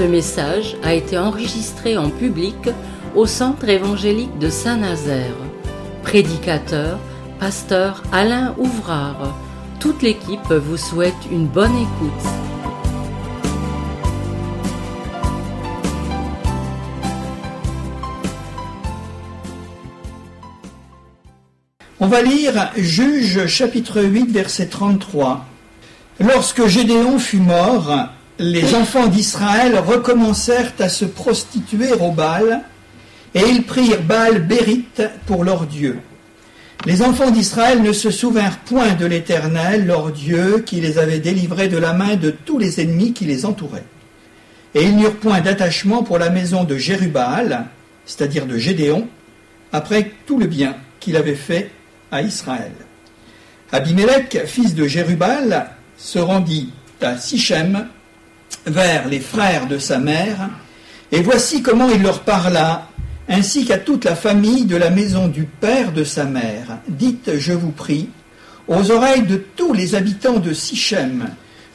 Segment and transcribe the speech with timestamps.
[0.00, 2.56] Ce message a été enregistré en public
[3.14, 5.36] au Centre évangélique de Saint-Nazaire.
[6.02, 6.98] Prédicateur,
[7.38, 9.36] pasteur Alain Ouvrard.
[9.78, 12.26] Toute l'équipe vous souhaite une bonne écoute.
[22.00, 25.44] On va lire Juge chapitre 8 verset 33.
[26.20, 28.08] Lorsque Gédéon fut mort,
[28.40, 32.62] les enfants d'Israël recommencèrent à se prostituer au Baal,
[33.34, 35.98] et ils prirent Baal Bérite pour leur Dieu.
[36.86, 41.68] Les enfants d'Israël ne se souvinrent point de l'Éternel, leur Dieu, qui les avait délivrés
[41.68, 43.84] de la main de tous les ennemis qui les entouraient.
[44.74, 47.66] Et ils n'eurent point d'attachement pour la maison de Jérubal,
[48.06, 49.06] c'est-à-dire de Gédéon,
[49.70, 51.70] après tout le bien qu'il avait fait
[52.10, 52.72] à Israël.
[53.70, 56.72] Abimelech, fils de Jérubal, se rendit
[57.02, 57.86] à Sichem
[58.66, 60.50] vers les frères de sa mère,
[61.12, 62.88] et voici comment il leur parla,
[63.28, 66.78] ainsi qu'à toute la famille de la maison du père de sa mère.
[66.88, 68.08] Dites, je vous prie,
[68.68, 71.28] aux oreilles de tous les habitants de Sichem,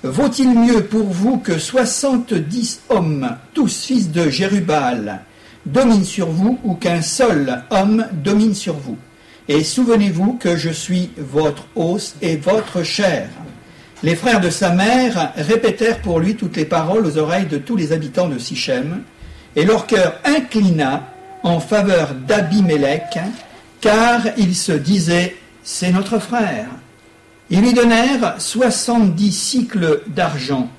[0.03, 5.21] vaut-il mieux pour vous que soixante-dix hommes, tous fils de Jérubal,
[5.65, 8.97] dominent sur vous, ou qu'un seul homme domine sur vous?
[9.47, 13.29] Et souvenez-vous que je suis votre os et votre chair.
[14.05, 17.75] Les frères de sa mère répétèrent pour lui toutes les paroles aux oreilles de tous
[17.75, 19.01] les habitants de Sichem,
[19.55, 21.09] et leur cœur inclina
[21.41, 23.17] en faveur d'Abimélec,
[23.81, 26.67] car ils se disaient C'est notre frère.
[27.49, 30.69] Ils lui donnèrent soixante-dix cycles d'argent,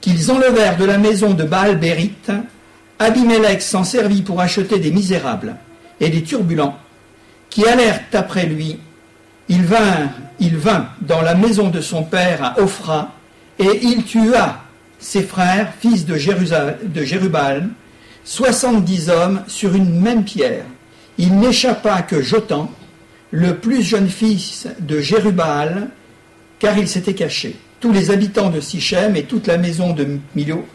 [0.00, 2.30] qu'ils enlevèrent de la maison de Baal-Bérite.
[3.00, 5.56] Abimélec s'en servit pour acheter des misérables
[5.98, 6.78] et des turbulents,
[7.50, 8.78] qui allèrent après lui
[9.48, 13.12] il vint, dans la maison de son père à Ophra,
[13.58, 14.62] et il tua
[14.98, 16.16] ses frères, fils de,
[16.86, 17.68] de Jérubal,
[18.24, 20.64] soixante-dix hommes sur une même pierre.
[21.18, 22.70] Il n'échappa que Jotan,
[23.30, 25.88] le plus jeune fils de Jérubal,
[26.58, 27.56] car il s'était caché.
[27.80, 30.66] Tous les habitants de Sichem et toute la maison de Milo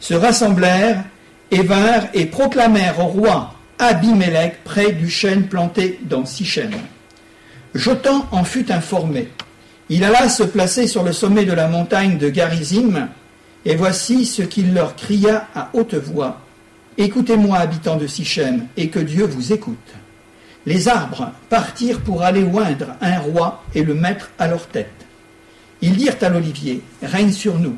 [0.00, 1.04] se rassemblèrent
[1.50, 6.70] et vinrent et proclamèrent au roi Abimelech près du chêne planté dans Sichem.
[7.74, 9.28] Jotan en fut informé.
[9.88, 13.08] Il alla se placer sur le sommet de la montagne de Garizim,
[13.64, 16.40] et voici ce qu'il leur cria à haute voix.
[16.98, 19.94] Écoutez-moi, habitants de Sichem, et que Dieu vous écoute.
[20.66, 24.88] Les arbres partirent pour aller oindre un roi et le mettre à leur tête.
[25.82, 27.76] Ils dirent à l'olivier, règne sur nous.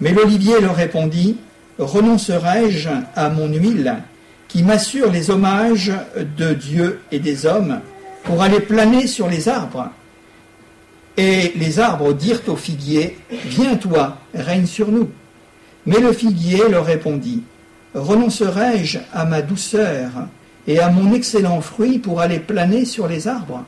[0.00, 1.36] Mais l'olivier leur répondit,
[1.78, 3.96] renoncerai-je à mon huile,
[4.46, 5.92] qui m'assure les hommages
[6.38, 7.80] de Dieu et des hommes,
[8.24, 9.90] pour aller planer sur les arbres.
[11.16, 15.10] Et les arbres dirent au figuier, Viens toi, règne sur nous.
[15.86, 17.42] Mais le figuier leur répondit,
[17.94, 20.10] Renoncerai-je à ma douceur
[20.66, 23.64] et à mon excellent fruit pour aller planer sur les arbres?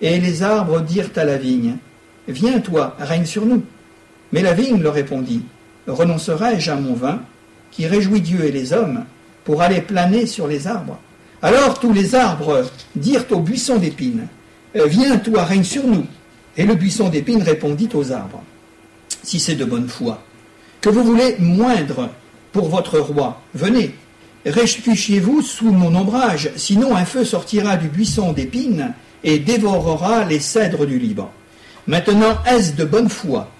[0.00, 1.76] Et les arbres dirent à la vigne,
[2.28, 3.64] Viens toi, règne sur nous.
[4.32, 5.42] Mais la vigne leur répondit,
[5.86, 7.20] Renoncerai-je à mon vin,
[7.70, 9.04] qui réjouit Dieu et les hommes,
[9.44, 10.98] pour aller planer sur les arbres?
[11.42, 12.64] Alors tous les arbres
[12.94, 14.26] dirent au buisson d'épines,
[14.76, 16.06] euh, Viens toi, règne sur nous.
[16.56, 18.42] Et le buisson d'épines répondit aux arbres,
[19.22, 20.22] Si c'est de bonne foi,
[20.80, 22.10] que vous voulez moindre
[22.52, 23.94] pour votre roi, venez,
[24.46, 30.86] réfugiez-vous sous mon ombrage, sinon un feu sortira du buisson d'épines et dévorera les cèdres
[30.86, 31.30] du Liban.
[31.86, 33.50] Maintenant, est-ce de bonne foi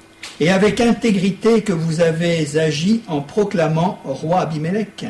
[0.40, 5.06] et avec intégrité que vous avez agi en proclamant roi Abimelech?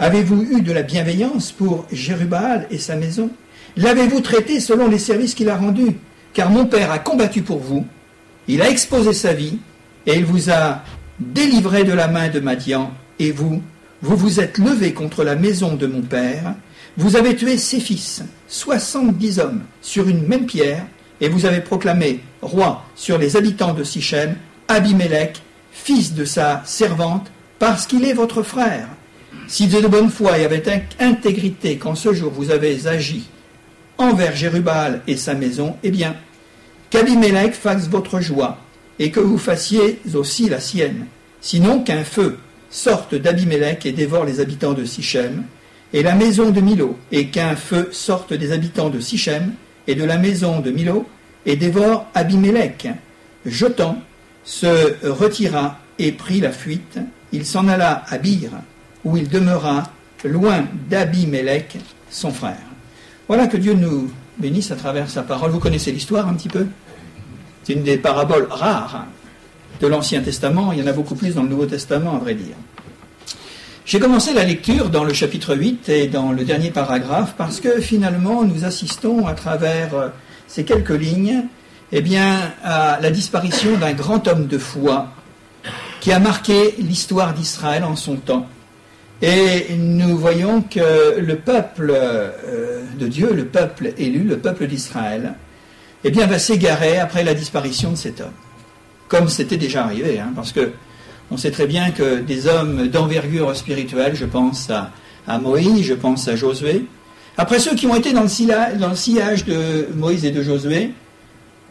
[0.00, 3.30] Avez-vous eu de la bienveillance pour Jérubal et sa maison?
[3.76, 5.96] L'avez-vous traité selon les services qu'il a rendus?
[6.34, 7.84] Car mon père a combattu pour vous,
[8.46, 9.58] il a exposé sa vie,
[10.06, 10.84] et il vous a
[11.18, 13.60] délivré de la main de Madian, et vous,
[14.00, 16.54] vous vous êtes levé contre la maison de mon père,
[16.96, 20.86] vous avez tué ses fils, soixante-dix hommes, sur une même pierre,
[21.20, 24.36] et vous avez proclamé roi sur les habitants de Sichem,
[24.68, 25.42] Abimelech,
[25.72, 28.86] fils de sa servante, parce qu'il est votre frère.
[29.50, 30.68] Si de bonne foi et avec
[31.00, 33.24] intégrité qu'en ce jour vous avez agi
[33.96, 36.16] envers Jérubal et sa maison, eh bien,
[36.90, 38.58] qu'Abimelech fasse votre joie
[38.98, 41.06] et que vous fassiez aussi la sienne.
[41.40, 42.36] Sinon qu'un feu
[42.68, 45.44] sorte d'Abimelech et dévore les habitants de Sichem
[45.94, 49.54] et la maison de Milo, et qu'un feu sorte des habitants de Sichem
[49.86, 51.08] et de la maison de Milo
[51.46, 52.88] et dévore Abimelech.
[53.46, 53.98] Jetant
[54.44, 56.98] se retira et prit la fuite.
[57.32, 58.52] Il s'en alla à Bire
[59.08, 59.84] où il demeura
[60.24, 61.78] loin d'Abimelech,
[62.10, 62.56] son frère.
[63.26, 65.50] Voilà que Dieu nous bénisse à travers sa parole.
[65.50, 66.66] Vous connaissez l'histoire un petit peu?
[67.64, 69.06] C'est une des paraboles rares
[69.80, 70.72] de l'Ancien Testament.
[70.72, 72.54] Il y en a beaucoup plus dans le Nouveau Testament, à vrai dire.
[73.86, 77.80] J'ai commencé la lecture dans le chapitre 8 et dans le dernier paragraphe parce que
[77.80, 80.08] finalement nous assistons à travers euh,
[80.46, 81.44] ces quelques lignes
[81.90, 85.08] eh bien, à la disparition d'un grand homme de foi
[86.00, 88.46] qui a marqué l'histoire d'Israël en son temps.
[89.20, 95.34] Et nous voyons que le peuple euh, de Dieu, le peuple élu, le peuple d'Israël,
[96.04, 98.32] eh bien, va s'égarer après la disparition de cet homme.
[99.08, 100.70] Comme c'était déjà arrivé, hein, parce que
[101.30, 106.28] on sait très bien que des hommes d'envergure spirituelle, je pense à, Moïse, je pense
[106.28, 106.86] à Josué,
[107.36, 110.92] après ceux qui ont été dans le, dans le sillage de Moïse et de Josué,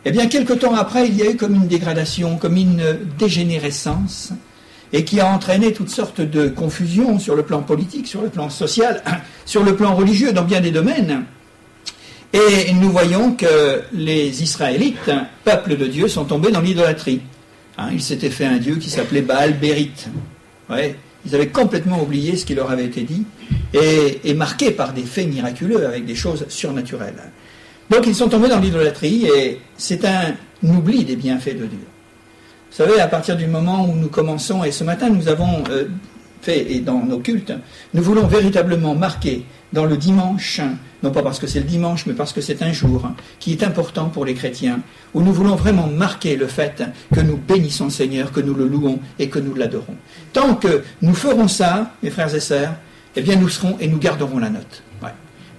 [0.06, 4.32] eh bien, quelque temps après, il y a eu comme une dégradation, comme une dégénérescence,
[4.94, 8.50] et qui a entraîné toutes sortes de confusions sur le plan politique, sur le plan
[8.50, 9.04] social,
[9.46, 11.26] sur le plan religieux, dans bien des domaines.
[12.34, 15.12] Et nous voyons que les Israélites,
[15.44, 17.22] peuple de Dieu, sont tombés dans l'idolâtrie.
[17.78, 20.10] Hein, ils s'étaient fait un dieu qui s'appelait Baal Bérite.
[21.26, 23.24] Ils avaient complètement oublié ce qui leur avait été dit
[23.74, 27.32] et, marqué par des faits miraculeux avec des choses surnaturelles.
[27.90, 31.88] Donc ils sont tombés dans l'idolâtrie et c'est un oubli des bienfaits de Dieu.
[32.70, 35.86] Vous savez, à partir du moment où nous commençons, et ce matin nous avons euh,
[36.42, 37.54] fait, et dans nos cultes,
[37.94, 40.62] nous voulons véritablement marquer dans le dimanche,
[41.04, 43.10] non pas parce que c'est le dimanche, mais parce que c'est un jour
[43.40, 44.82] qui est important pour les chrétiens,
[45.14, 46.84] où nous voulons vraiment marquer le fait
[47.14, 49.96] que nous bénissons le Seigneur, que nous le louons et que nous l'adorons.
[50.34, 52.74] Tant que nous ferons ça, mes frères et sœurs,
[53.16, 54.84] eh bien nous serons et nous garderons la note.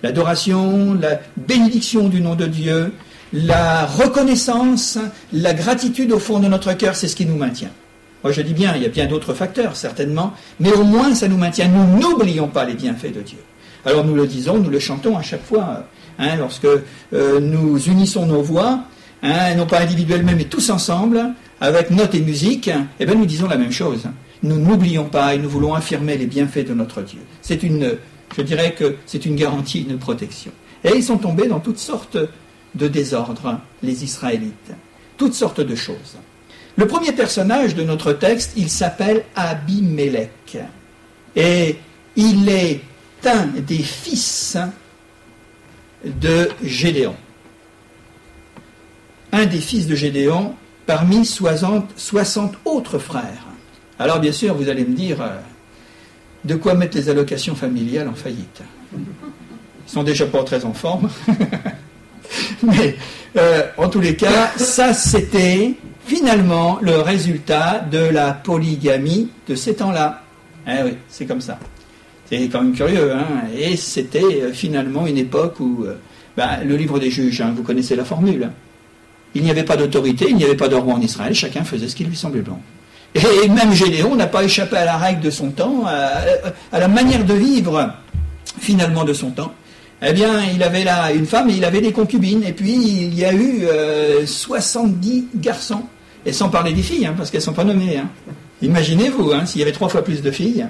[0.03, 2.93] L'adoration, la bénédiction du nom de Dieu,
[3.33, 4.99] la reconnaissance,
[5.33, 7.71] la gratitude au fond de notre cœur, c'est ce qui nous maintient.
[8.25, 11.29] Moi je dis bien, il y a bien d'autres facteurs certainement, mais au moins ça
[11.29, 11.69] nous maintient.
[11.69, 13.39] Nous n'oublions pas les bienfaits de Dieu.
[13.85, 15.85] Alors nous le disons, nous le chantons à chaque fois,
[16.19, 18.81] hein, lorsque euh, nous unissons nos voix,
[19.23, 21.23] hein, non pas individuellement mais tous ensemble,
[21.61, 24.05] avec notes et musique, eh bien nous disons la même chose.
[24.43, 27.21] Nous n'oublions pas et nous voulons affirmer les bienfaits de notre Dieu.
[27.41, 27.95] C'est une,
[28.37, 30.53] je dirais que c'est une garantie, une protection.
[30.85, 32.19] Et ils sont tombés dans toutes sortes
[32.75, 34.73] de désordres, les Israélites,
[35.17, 36.17] toutes sortes de choses.
[36.77, 40.59] Le premier personnage de notre texte, il s'appelle Abimelech.
[41.35, 41.77] Et
[42.15, 42.81] il est
[43.25, 44.57] un des fils
[46.05, 47.17] de Gédéon.
[49.33, 50.55] Un des fils de Gédéon
[50.87, 53.45] parmi 60, 60 autres frères.
[53.99, 55.37] Alors bien sûr, vous allez me dire, euh,
[56.45, 58.63] de quoi mettre les allocations familiales en faillite?
[58.95, 61.11] Ils sont déjà pas très en forme.
[62.63, 62.97] Mais
[63.37, 65.75] euh, en tous les cas, ça c'était
[66.07, 70.23] finalement le résultat de la polygamie de ces temps-là.
[70.67, 71.59] Eh oui, c'est comme ça.
[72.29, 73.13] C'est quand même curieux.
[73.13, 75.99] Hein et c'était euh, finalement une époque où euh,
[76.37, 78.51] ben, le livre des juges, hein, vous connaissez la formule.
[79.35, 81.89] Il n'y avait pas d'autorité, il n'y avait pas de roi en Israël, chacun faisait
[81.89, 82.59] ce qui lui semblait bon.
[83.15, 87.25] Et même Gédéon n'a pas échappé à la règle de son temps, à, la manière
[87.25, 87.93] de vivre
[88.59, 89.53] finalement de son temps.
[90.01, 92.45] Eh bien, il avait là une femme et il avait des concubines.
[92.45, 93.67] Et puis, il y a eu
[94.25, 95.83] 70 euh, garçons.
[96.25, 97.97] Et sans parler des filles, hein, parce qu'elles ne sont pas nommées.
[97.97, 98.09] Hein.
[98.63, 100.67] Imaginez-vous, hein, s'il y avait trois fois plus de filles.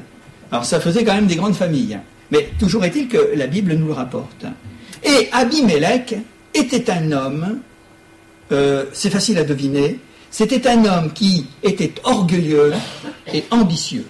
[0.51, 1.99] Alors ça faisait quand même des grandes familles.
[2.31, 4.45] Mais toujours est-il que la Bible nous le rapporte.
[5.03, 6.15] Et Abimelech
[6.55, 7.61] était un homme,
[8.53, 9.99] euh, c'est facile à deviner,
[10.31, 12.73] c'était un homme qui était orgueilleux
[13.33, 14.07] et ambitieux.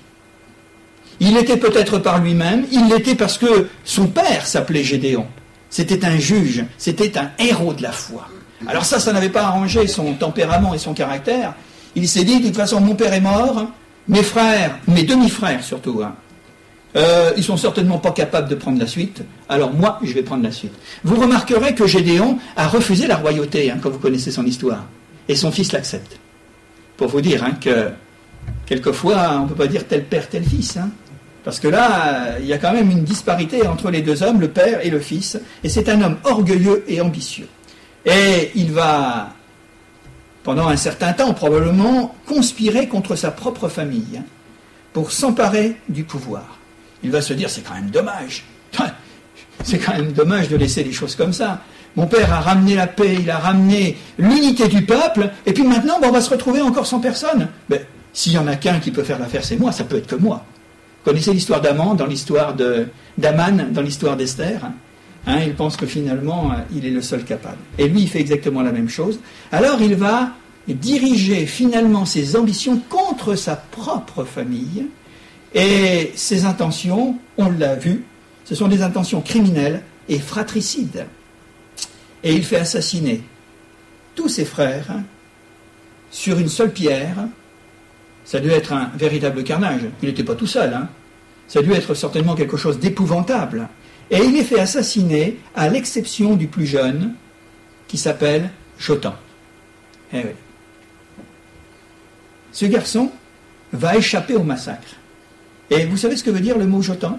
[1.20, 5.26] Il l'était peut-être par lui-même, il l'était parce que son père s'appelait Gédéon.
[5.70, 8.28] C'était un juge, c'était un héros de la foi.
[8.66, 11.54] Alors ça, ça n'avait pas arrangé son tempérament et son caractère.
[11.94, 13.66] Il s'est dit, de toute façon, mon père est mort,
[14.06, 16.14] mes frères, mes demi-frères surtout, hein,
[16.96, 20.42] euh, ils sont certainement pas capables de prendre la suite, alors moi, je vais prendre
[20.42, 20.72] la suite.
[21.04, 24.84] Vous remarquerez que Gédéon a refusé la royauté, hein, quand vous connaissez son histoire,
[25.28, 26.18] et son fils l'accepte.
[26.96, 27.90] Pour vous dire hein, que,
[28.66, 30.90] quelquefois, on ne peut pas dire tel père, tel fils, hein.
[31.48, 34.48] Parce que là, il y a quand même une disparité entre les deux hommes, le
[34.48, 37.48] père et le fils, et c'est un homme orgueilleux et ambitieux.
[38.04, 39.30] Et il va,
[40.42, 44.20] pendant un certain temps, probablement, conspirer contre sa propre famille
[44.92, 46.58] pour s'emparer du pouvoir
[47.02, 48.44] il va se dire c'est quand même dommage.
[49.64, 51.62] C'est quand même dommage de laisser les choses comme ça.
[51.96, 55.98] Mon père a ramené la paix, il a ramené l'unité du peuple, et puis maintenant,
[56.02, 57.48] on va se retrouver encore sans personne.
[57.70, 60.06] Mais s'il y en a qu'un qui peut faire l'affaire, c'est moi, ça peut être
[60.06, 60.44] que moi.
[61.08, 62.54] Connaissez l'histoire d'Aman dans l'histoire
[63.16, 64.60] d'Aman, dans l'histoire d'Esther
[65.26, 67.56] hein, Il pense que finalement, il est le seul capable.
[67.78, 69.18] Et lui, il fait exactement la même chose.
[69.50, 70.32] Alors, il va
[70.68, 74.84] diriger finalement ses ambitions contre sa propre famille,
[75.54, 78.04] et ses intentions, on l'a vu,
[78.44, 81.06] ce sont des intentions criminelles et fratricides.
[82.22, 83.22] Et il fait assassiner
[84.14, 84.92] tous ses frères
[86.10, 87.28] sur une seule pierre.
[88.26, 89.80] Ça devait être un véritable carnage.
[90.02, 90.74] Il n'était pas tout seul.
[90.74, 90.90] Hein.
[91.48, 93.68] Ça a dû être certainement quelque chose d'épouvantable.
[94.10, 97.14] Et il est fait assassiner, à l'exception du plus jeune,
[97.88, 99.14] qui s'appelle Jotan.
[100.12, 100.22] Eh.
[102.52, 103.10] Ce garçon
[103.72, 104.96] va échapper au massacre.
[105.70, 107.18] Et vous savez ce que veut dire le mot Jotan?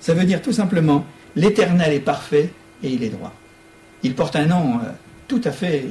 [0.00, 1.04] Ça veut dire tout simplement
[1.34, 2.50] l'Éternel est parfait
[2.82, 3.32] et il est droit.
[4.02, 4.90] Il porte un nom euh,
[5.26, 5.86] tout à fait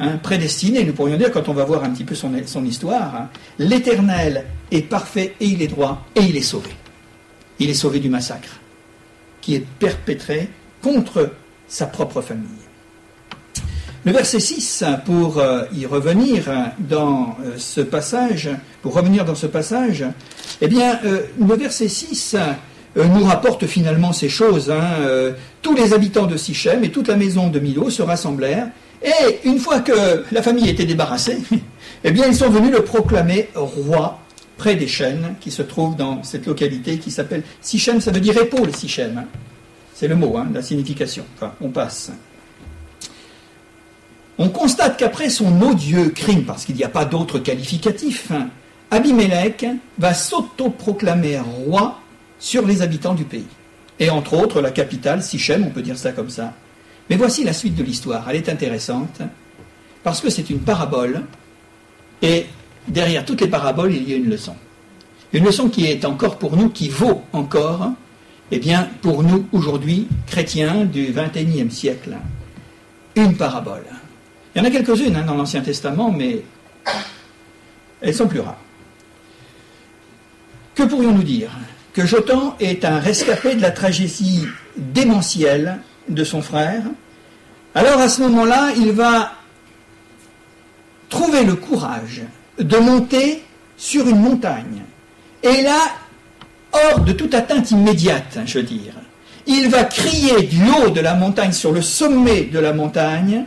[0.00, 3.14] hein, prédestiné, nous pourrions dire, quand on va voir un petit peu son, son histoire.
[3.14, 3.28] Hein.
[3.58, 6.70] L'Éternel est parfait et il est droit et il est sauvé.
[7.60, 8.58] Il est sauvé du massacre
[9.40, 10.48] qui est perpétré
[10.82, 11.30] contre
[11.68, 12.48] sa propre famille.
[14.04, 16.44] Le verset 6, pour euh, y revenir
[16.78, 18.48] dans euh, ce passage,
[18.80, 20.06] pour revenir dans ce passage,
[20.62, 22.36] eh bien, euh, le verset 6
[22.96, 24.68] nous rapporte finalement ces choses.
[24.70, 28.66] Hein, tous les habitants de Sichem et toute la maison de Milo se rassemblèrent,
[29.00, 31.38] et une fois que la famille était débarrassée,
[32.04, 34.18] eh bien, ils sont venus le proclamer roi
[34.60, 38.36] près des chênes qui se trouvent dans cette localité qui s'appelle Sichem, ça veut dire
[38.36, 39.16] épaule, Sichem.
[39.16, 39.24] Hein.
[39.94, 41.24] C'est le mot, hein, la signification.
[41.34, 42.12] Enfin, on passe.
[44.36, 48.32] On constate qu'après son odieux crime, parce qu'il n'y a pas d'autre qualificatif,
[48.90, 49.64] Abimelech
[49.98, 51.98] va s'autoproclamer roi
[52.38, 53.48] sur les habitants du pays.
[53.98, 56.52] Et entre autres, la capitale, Sichem, on peut dire ça comme ça.
[57.08, 58.28] Mais voici la suite de l'histoire.
[58.28, 59.22] Elle est intéressante,
[60.02, 61.22] parce que c'est une parabole,
[62.20, 62.44] et
[62.88, 64.54] derrière toutes les paraboles, il y a une leçon.
[65.32, 67.92] Une leçon qui est encore pour nous, qui vaut encore,
[68.50, 72.16] eh bien, pour nous aujourd'hui, chrétiens du XXIe siècle,
[73.14, 73.84] une parabole.
[74.54, 76.42] Il y en a quelques-unes hein, dans l'Ancien Testament, mais
[78.00, 78.58] elles sont plus rares.
[80.74, 81.50] Que pourrions-nous dire?
[81.92, 84.46] Que Jotan est un rescapé de la tragédie
[84.76, 86.82] démentielle de son frère.
[87.74, 89.32] Alors à ce moment-là, il va
[91.08, 92.22] trouver le courage
[92.60, 93.42] de monter
[93.76, 94.82] sur une montagne.
[95.42, 95.80] Et là,
[96.72, 98.94] hors de toute atteinte immédiate, je veux dire,
[99.46, 103.46] il va crier du haut de la montagne, sur le sommet de la montagne,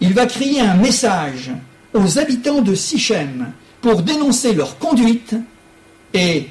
[0.00, 1.50] il va crier un message
[1.94, 5.34] aux habitants de Sichem pour dénoncer leur conduite
[6.12, 6.48] et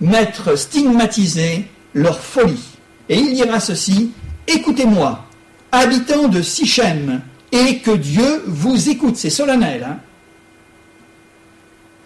[0.00, 2.64] mettre stigmatisé leur folie.
[3.08, 4.12] Et il dira ceci,
[4.46, 5.24] écoutez-moi,
[5.72, 7.20] habitants de Sichem,
[7.52, 9.16] et que Dieu vous écoute.
[9.16, 9.84] C'est solennel.
[9.84, 9.98] Hein.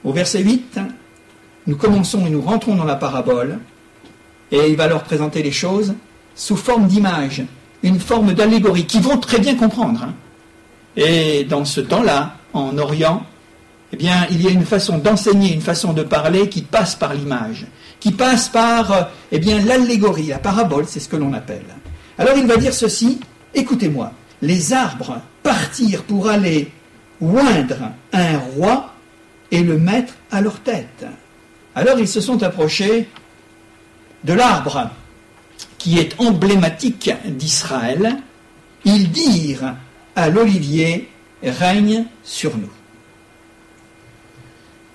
[0.05, 0.81] Au verset 8,
[1.67, 3.59] nous commençons et nous rentrons dans la parabole,
[4.51, 5.95] et il va leur présenter les choses
[6.35, 7.43] sous forme d'image,
[7.83, 10.03] une forme d'allégorie, qui vont très bien comprendre.
[10.03, 10.15] Hein.
[10.97, 13.25] Et dans ce temps-là, en Orient,
[13.93, 17.15] eh bien, il y a une façon d'enseigner, une façon de parler qui passe par
[17.15, 17.67] l'image,
[18.01, 21.67] qui passe par eh bien, l'allégorie, la parabole, c'est ce que l'on appelle.
[22.19, 23.21] Alors il va dire ceci,
[23.55, 26.71] écoutez-moi, les arbres partirent pour aller
[27.21, 28.92] oindre un roi
[29.53, 31.07] et le mettre à leur tête.
[31.77, 33.09] Alors ils se sont approchés
[34.25, 34.91] de l'arbre
[35.79, 38.17] qui est emblématique d'Israël.
[38.85, 39.77] Ils dirent
[40.17, 41.09] à l'olivier
[41.45, 42.71] règne sur nous.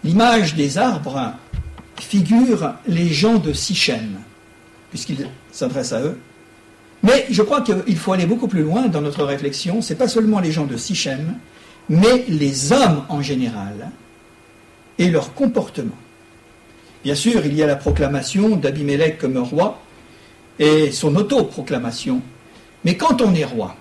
[0.03, 1.33] L'image des arbres
[1.99, 4.19] figure les gens de Sichem,
[4.89, 6.19] puisqu'il s'adresse à eux.
[7.03, 9.81] Mais je crois qu'il faut aller beaucoup plus loin dans notre réflexion.
[9.81, 11.35] Ce n'est pas seulement les gens de Sichem,
[11.89, 13.91] mais les hommes en général
[14.99, 15.95] et leur comportement.
[17.03, 19.79] Bien sûr, il y a la proclamation d'Abimelech comme roi
[20.59, 22.21] et son autoproclamation.
[22.83, 23.75] Mais quand on est roi,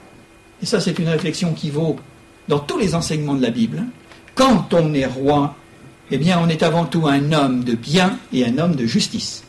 [0.62, 1.96] et ça c'est une réflexion qui vaut
[2.48, 3.84] dans tous les enseignements de la Bible,
[4.34, 5.56] quand on est roi,
[6.10, 9.44] eh bien on est avant tout un homme de bien et un homme de justice.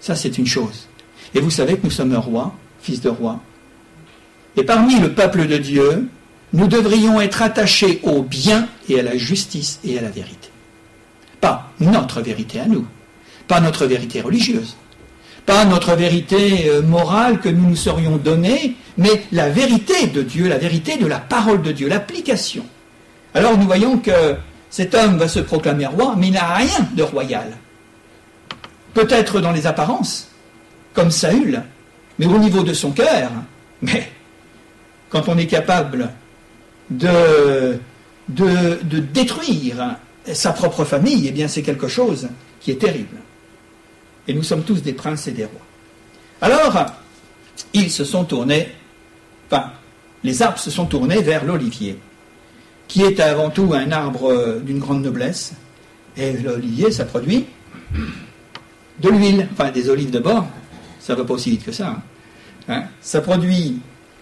[0.00, 0.88] Ça c'est une chose.
[1.34, 3.40] Et vous savez que nous sommes un roi, fils de roi.
[4.56, 6.08] Et parmi le peuple de Dieu,
[6.52, 10.50] nous devrions être attachés au bien et à la justice et à la vérité.
[11.40, 12.86] Pas notre vérité à nous,
[13.48, 14.76] pas notre vérité religieuse,
[15.46, 20.48] pas notre vérité euh, morale que nous nous serions donnée, mais la vérité de Dieu,
[20.48, 22.64] la vérité de la parole de Dieu, l'application.
[23.34, 24.36] Alors nous voyons que
[24.70, 27.56] cet homme va se proclamer roi, mais il n'a rien de royal.
[28.94, 30.30] Peut-être dans les apparences,
[30.92, 31.62] comme Saül,
[32.18, 33.30] mais au niveau de son cœur,
[33.80, 34.12] mais
[35.08, 36.10] quand on est capable
[36.90, 37.78] de,
[38.28, 39.96] de, de détruire
[40.26, 42.28] sa propre famille, eh bien c'est quelque chose
[42.60, 43.16] qui est terrible.
[44.28, 45.60] Et nous sommes tous des princes et des rois.
[46.40, 46.86] Alors,
[47.72, 48.68] ils se sont tournés,
[49.50, 49.72] enfin,
[50.22, 51.98] les arbres se sont tournés vers l'olivier,
[52.88, 55.54] qui est avant tout un arbre d'une grande noblesse.
[56.16, 57.46] Et l'olivier, ça produit
[59.00, 60.46] de l'huile, enfin des olives de bord,
[61.00, 61.88] ça ne va pas aussi vite que ça.
[61.88, 62.02] Hein.
[62.68, 62.84] Hein?
[63.00, 63.80] ça produit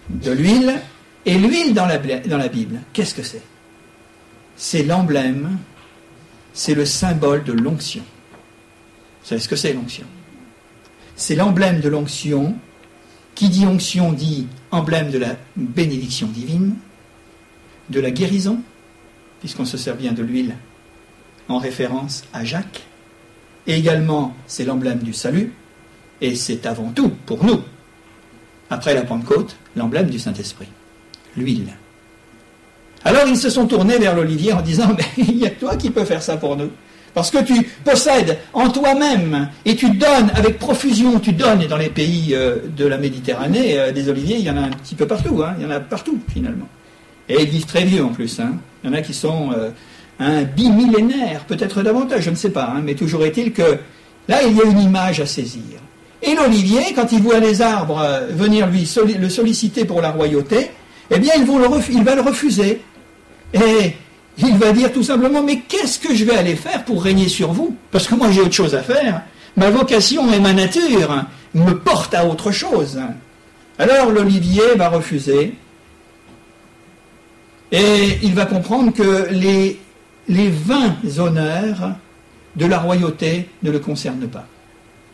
[0.09, 0.81] de l'huile,
[1.27, 3.43] et l'huile dans la, Bible, qu'est-ce que c'est?
[4.57, 5.59] C'est l'emblème,
[6.53, 8.03] c'est le symbole de l'onction.
[9.23, 10.07] savez ce que c'est l'onction?
[11.17, 12.55] C'est l'emblème de l'onction.
[13.35, 16.75] Qui dit onction dit emblème de la bénédiction divine,
[17.89, 18.61] de la guérison,
[19.39, 20.57] puisqu'on se sert bien de l'huile
[21.49, 22.83] en référence à Jacques.
[23.67, 25.53] Et également, c'est l'emblème du salut,
[26.21, 27.63] et c'est avant tout, pour nous,
[28.69, 30.69] après la Pentecôte, l'emblème du Saint-Esprit,
[31.37, 31.75] l'huile.
[33.05, 35.91] Alors ils se sont tournés vers l'olivier en disant, mais il n'y a toi qui
[35.91, 36.71] peux faire ça pour nous.
[37.13, 41.77] Parce que tu possèdes en toi-même et tu donnes avec profusion, tu donnes, et dans
[41.77, 44.95] les pays euh, de la Méditerranée, euh, des oliviers, il y en a un petit
[44.95, 46.69] peu partout, hein, il y en a partout finalement.
[47.29, 48.39] Et ils vivent très vieux en plus.
[48.39, 48.53] Hein.
[48.83, 49.71] Il y en a qui sont euh,
[50.21, 53.79] un bimillénaire, peut-être davantage, je ne sais pas, hein, mais toujours est-il que
[54.29, 55.81] là, il y a une image à saisir.
[56.23, 60.71] Et l'olivier, quand il voit les arbres venir lui le solliciter pour la royauté,
[61.11, 62.81] eh bien, il va le refuser.
[63.53, 63.97] Et
[64.39, 67.53] il va dire tout simplement, mais qu'est-ce que je vais aller faire pour régner sur
[67.53, 67.77] vous?
[67.91, 69.23] Parce que moi j'ai autre chose à faire.
[69.57, 71.25] Ma vocation et ma nature
[71.55, 73.01] me portent à autre chose.
[73.79, 75.55] Alors l'olivier va refuser
[77.73, 79.81] et il va comprendre que les,
[80.29, 81.97] les vains honneurs
[82.57, 84.47] de la royauté ne le concernent pas.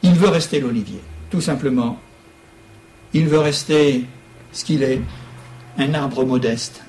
[0.03, 1.01] Il veut rester l'olivier,
[1.31, 1.99] tout simplement.
[3.13, 4.05] Il veut rester
[4.53, 5.01] ce qu'il est,
[5.79, 6.83] un arbre modeste,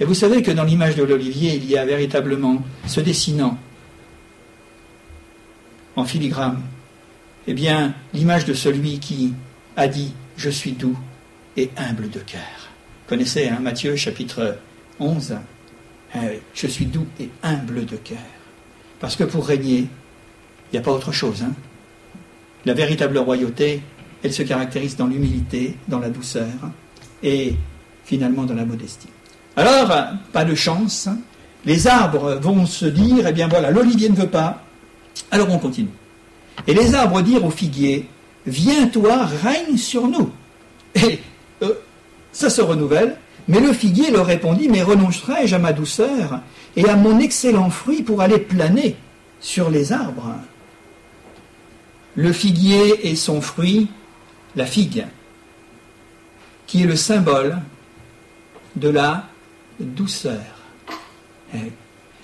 [0.00, 3.58] et vous savez que dans l'image de l'olivier, il y a véritablement se dessinant
[5.96, 6.62] en filigrane,
[7.48, 9.32] eh bien, l'image de celui qui
[9.76, 10.96] a dit Je suis doux
[11.56, 12.40] et humble de cœur.
[13.02, 14.58] Vous connaissez hein, Matthieu chapitre
[15.00, 15.36] 11
[16.14, 16.18] ah
[16.54, 18.18] Je suis doux et humble de cœur.
[19.00, 21.42] Parce que pour régner, il n'y a pas autre chose.
[21.42, 21.54] Hein.
[22.64, 23.82] La véritable royauté,
[24.22, 26.46] elle se caractérise dans l'humilité, dans la douceur
[27.22, 27.56] et
[28.08, 29.08] finalement dans la modestie.
[29.54, 29.92] Alors,
[30.32, 31.08] pas de chance.
[31.66, 34.62] Les arbres vont se dire, eh bien voilà, l'olivier ne veut pas.
[35.30, 35.90] Alors on continue.
[36.66, 38.08] Et les arbres dirent au figuier,
[38.46, 40.30] viens toi, règne sur nous.
[40.94, 41.20] Et
[41.62, 41.74] euh,
[42.32, 43.16] ça se renouvelle.
[43.46, 46.40] Mais le figuier leur répondit, mais renoncerai-je à ma douceur
[46.76, 48.96] et à mon excellent fruit pour aller planer
[49.40, 50.34] sur les arbres?
[52.14, 53.88] Le figuier et son fruit,
[54.56, 55.06] la figue,
[56.66, 57.58] qui est le symbole
[58.78, 59.28] de la
[59.80, 60.40] douceur.
[61.54, 61.72] Eh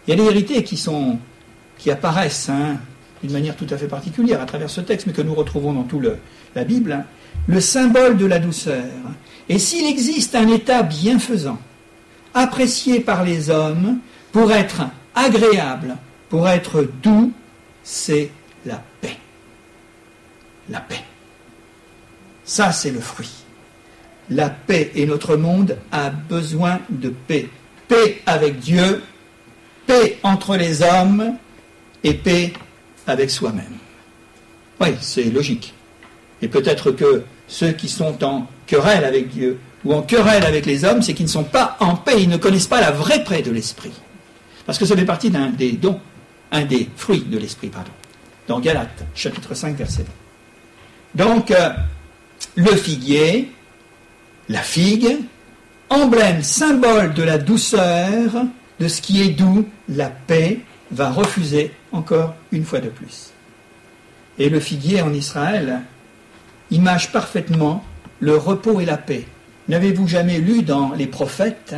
[0.06, 1.18] il y a des vérités qui, sont,
[1.78, 2.76] qui apparaissent hein,
[3.22, 5.84] d'une manière tout à fait particulière à travers ce texte, mais que nous retrouvons dans
[5.84, 6.04] toute
[6.54, 6.92] la Bible.
[6.92, 7.04] Hein.
[7.46, 8.84] Le symbole de la douceur.
[9.48, 11.58] Et s'il existe un état bienfaisant,
[12.34, 13.98] apprécié par les hommes,
[14.32, 14.82] pour être
[15.14, 15.96] agréable,
[16.28, 17.32] pour être doux,
[17.82, 18.30] c'est
[18.66, 19.16] la paix.
[20.68, 21.02] La paix.
[22.44, 23.43] Ça, c'est le fruit
[24.30, 27.48] la paix et notre monde a besoin de paix.
[27.88, 29.02] Paix avec Dieu,
[29.86, 31.36] paix entre les hommes
[32.02, 32.52] et paix
[33.06, 33.76] avec soi-même.
[34.80, 35.74] Oui, c'est logique.
[36.42, 40.84] Et peut-être que ceux qui sont en querelle avec Dieu ou en querelle avec les
[40.84, 43.42] hommes, c'est qu'ils ne sont pas en paix, ils ne connaissent pas la vraie paix
[43.42, 43.92] de l'esprit.
[44.66, 46.00] Parce que ça fait partie d'un des dons,
[46.50, 47.90] un des fruits de l'esprit, pardon.
[48.48, 50.04] Dans Galates, chapitre 5, verset
[51.16, 51.24] 20.
[51.24, 51.70] Donc, euh,
[52.56, 53.52] le figuier,
[54.48, 55.18] la figue,
[55.88, 58.44] emblème, symbole de la douceur,
[58.80, 63.30] de ce qui est doux, la paix, va refuser encore une fois de plus.
[64.38, 65.80] Et le figuier en Israël
[66.70, 67.84] image parfaitement
[68.20, 69.26] le repos et la paix.
[69.68, 71.74] N'avez-vous jamais lu dans les prophètes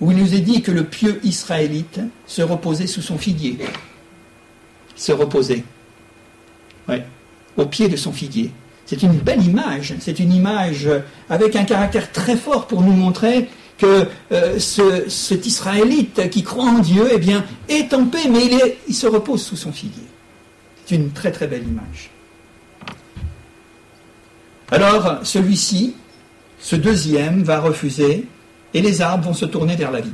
[0.00, 3.58] où il nous est dit que le pieux israélite se reposait sous son figuier?
[4.94, 5.64] Se reposait.
[6.88, 7.04] Ouais,
[7.56, 8.52] au pied de son figuier.
[8.86, 10.88] C'est une belle image, c'est une image
[11.28, 16.78] avec un caractère très fort pour nous montrer que euh, cet Israélite qui croit en
[16.78, 20.06] Dieu, eh bien, est en paix, mais il, il se repose sous son figuier.
[20.86, 22.10] C'est une très très belle image.
[24.70, 25.94] Alors, celui-ci,
[26.58, 28.26] ce deuxième, va refuser
[28.72, 30.12] et les arbres vont se tourner vers la vigne.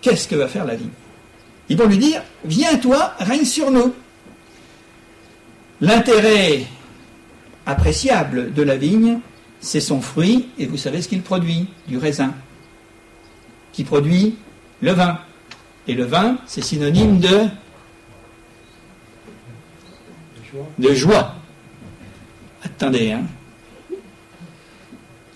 [0.00, 0.88] Qu'est-ce que va faire la vigne?
[1.68, 3.94] Ils vont lui dire Viens, toi, règne sur nous.
[5.80, 6.66] L'intérêt
[7.66, 9.20] appréciable de la vigne,
[9.60, 12.34] c'est son fruit, et vous savez ce qu'il produit Du raisin,
[13.72, 14.36] qui produit
[14.80, 15.18] le vin.
[15.86, 17.48] Et le vin, c'est synonyme de
[20.94, 21.34] joie.
[22.62, 23.22] Attendez, hein.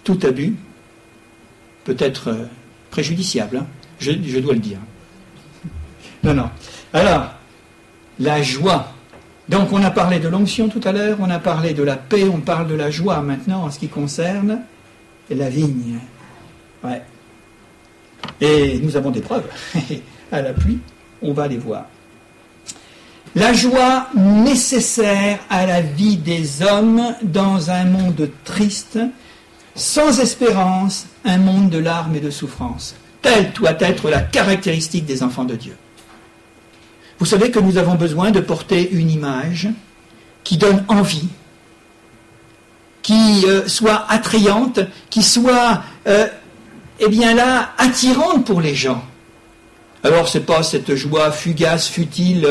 [0.04, 0.54] Tout abus
[1.84, 2.46] peut être euh,
[2.90, 3.66] préjudiciable, hein.
[3.98, 4.78] je, je dois le dire.
[6.22, 6.50] Non, non.
[6.92, 7.34] Alors,
[8.18, 8.94] la joie
[9.48, 12.24] donc on a parlé de l'onction tout à l'heure, on a parlé de la paix,
[12.24, 14.60] on parle de la joie maintenant en ce qui concerne
[15.30, 15.98] la vigne.
[18.40, 19.48] Et nous avons des preuves
[20.32, 20.78] à la pluie,
[21.22, 21.86] on va les voir.
[23.34, 28.98] La joie nécessaire à la vie des hommes dans un monde triste,
[29.74, 32.94] sans espérance, un monde de larmes et de souffrances.
[33.22, 35.76] Telle doit être la caractéristique des enfants de Dieu.
[37.18, 39.68] Vous savez que nous avons besoin de porter une image
[40.44, 41.28] qui donne envie,
[43.02, 46.28] qui euh, soit attrayante, qui soit, euh,
[47.00, 49.02] eh bien là, attirante pour les gens.
[50.04, 52.46] Alors, c'est pas cette joie fugace, futile,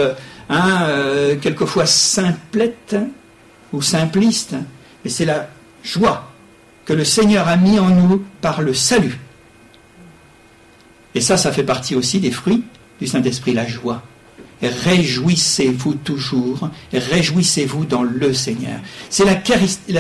[0.50, 3.08] hein, euh, quelquefois simplette hein,
[3.72, 4.56] ou simpliste,
[5.04, 5.48] mais c'est la
[5.82, 6.30] joie
[6.86, 9.20] que le Seigneur a mis en nous par le salut.
[11.16, 12.64] Et ça, ça fait partie aussi des fruits
[13.00, 14.04] du Saint-Esprit, la joie.
[14.62, 18.80] Réjouissez-vous toujours, réjouissez-vous dans le Seigneur.
[19.10, 19.36] C'est la,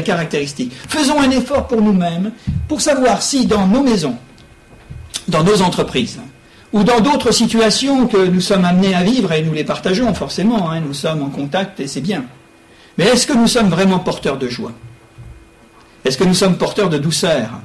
[0.01, 0.73] caractéristique.
[0.89, 2.31] Faisons un effort pour nous-mêmes
[2.67, 4.17] pour savoir si dans nos maisons,
[5.27, 6.19] dans nos entreprises,
[6.73, 10.71] ou dans d'autres situations que nous sommes amenés à vivre, et nous les partageons forcément,
[10.71, 12.25] hein, nous sommes en contact et c'est bien.
[12.97, 14.73] Mais est-ce que nous sommes vraiment porteurs de joie?
[16.03, 17.61] Est-ce que nous sommes porteurs de douceur?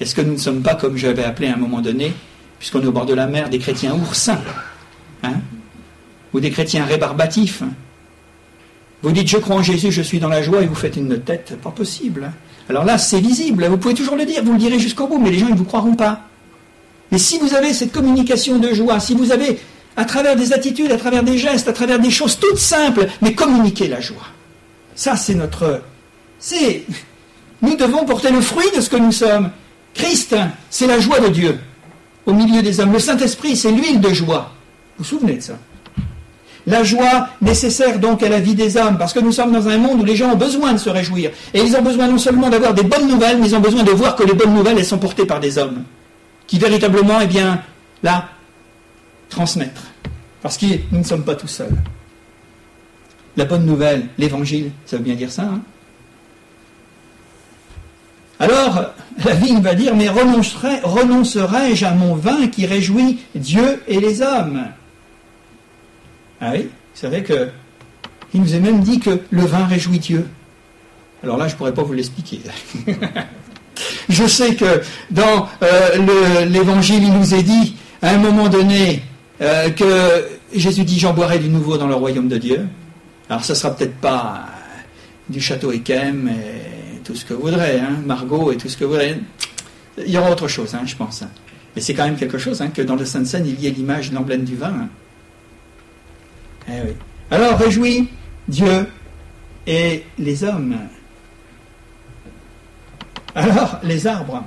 [0.00, 2.12] Est-ce que nous ne sommes pas, comme j'avais appelé à un moment donné,
[2.60, 4.38] puisqu'on est au bord de la mer, des chrétiens oursins
[5.24, 5.40] hein?
[6.36, 7.62] Ou des chrétiens rébarbatifs.
[9.02, 11.18] Vous dites je crois en Jésus, je suis dans la joie et vous faites une
[11.18, 12.30] tête, pas possible.
[12.68, 15.30] Alors là, c'est visible, vous pouvez toujours le dire, vous le direz jusqu'au bout, mais
[15.30, 16.20] les gens ne vous croiront pas.
[17.10, 19.58] Mais si vous avez cette communication de joie, si vous avez,
[19.96, 23.32] à travers des attitudes, à travers des gestes, à travers des choses toutes simples, mais
[23.32, 24.26] communiquer la joie.
[24.94, 25.82] Ça, c'est notre...
[26.38, 26.84] C'est...
[27.62, 29.50] Nous devons porter le fruit de ce que nous sommes.
[29.94, 30.36] Christ,
[30.68, 31.58] c'est la joie de Dieu
[32.26, 32.92] au milieu des hommes.
[32.92, 34.52] Le Saint-Esprit, c'est l'huile de joie.
[34.98, 35.58] Vous vous souvenez de ça?
[36.66, 39.78] La joie nécessaire donc à la vie des hommes, parce que nous sommes dans un
[39.78, 41.30] monde où les gens ont besoin de se réjouir.
[41.54, 43.92] Et ils ont besoin non seulement d'avoir des bonnes nouvelles, mais ils ont besoin de
[43.92, 45.84] voir que les bonnes nouvelles, elles sont portées par des hommes,
[46.46, 47.62] qui véritablement, eh bien,
[48.02, 48.28] là,
[49.28, 49.82] transmettre.
[50.42, 51.76] Parce que nous ne sommes pas tout seuls.
[53.36, 55.42] La bonne nouvelle, l'évangile, ça veut bien dire ça.
[55.42, 55.60] Hein
[58.38, 58.92] alors,
[59.24, 64.66] la vigne va dire, mais renoncerai-je à mon vin qui réjouit Dieu et les hommes?
[66.40, 67.48] Ah oui, c'est vrai que
[68.34, 70.26] il nous a même dit que le vin réjouit Dieu.
[71.22, 72.40] Alors là, je ne pourrais pas vous l'expliquer.
[74.08, 79.02] je sais que dans euh, l'évangile, il nous est dit à un moment donné
[79.40, 82.66] euh, que Jésus dit J'en boirai du nouveau dans le royaume de Dieu.
[83.28, 84.46] Alors, ça ne sera peut-être pas
[85.28, 88.84] du château Ekem et tout ce que vous voudrez, hein, Margot et tout ce que
[88.84, 89.18] vous voudrez.
[89.98, 91.24] Il y aura autre chose, hein, je pense.
[91.74, 93.70] Mais c'est quand même quelque chose hein, que dans le Sainte Seine, il y ait
[93.70, 94.88] l'image, l'emblème du vin.
[96.68, 96.94] Eh
[97.30, 98.08] Alors réjouis
[98.48, 98.88] Dieu
[99.66, 100.76] et les hommes.
[103.34, 104.44] Alors les arbres,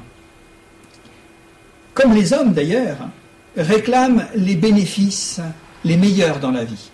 [1.94, 2.98] comme les hommes d'ailleurs,
[3.56, 5.42] réclament les bénéfices
[5.86, 6.90] les meilleurs dans la vie.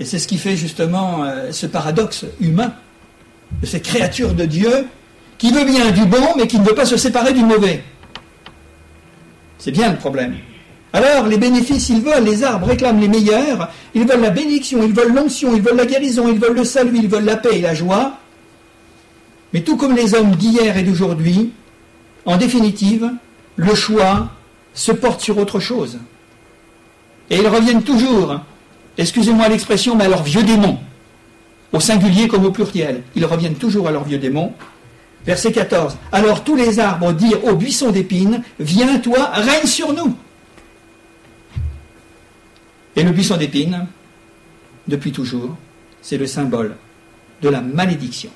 [0.00, 2.74] Et c'est ce qui fait justement euh, ce paradoxe humain
[3.60, 4.86] de cette créature de Dieu
[5.38, 7.82] qui veut bien du bon mais qui ne veut pas se séparer du mauvais.
[9.58, 10.36] C'est bien le problème.
[10.92, 14.92] Alors, les bénéfices, ils veulent, les arbres réclament les meilleurs, ils veulent la bénédiction, ils
[14.92, 17.62] veulent l'onction, ils veulent la guérison, ils veulent le salut, ils veulent la paix et
[17.62, 18.18] la joie.
[19.52, 21.52] Mais tout comme les hommes d'hier et d'aujourd'hui,
[22.26, 23.10] en définitive,
[23.56, 24.28] le choix
[24.74, 25.98] se porte sur autre chose.
[27.30, 28.40] Et ils reviennent toujours,
[28.98, 30.78] excusez-moi l'expression, mais à leur vieux démon,
[31.72, 33.02] au singulier comme au pluriel.
[33.14, 34.52] Ils reviennent toujours à leur vieux démon.
[35.24, 35.96] Verset 14.
[36.10, 40.14] Alors tous les arbres dirent au buisson d'épines, viens toi, règne sur nous.
[42.96, 43.86] Et le buisson d'épines,
[44.86, 45.56] depuis toujours,
[46.02, 46.76] c'est le symbole
[47.40, 48.30] de la malédiction.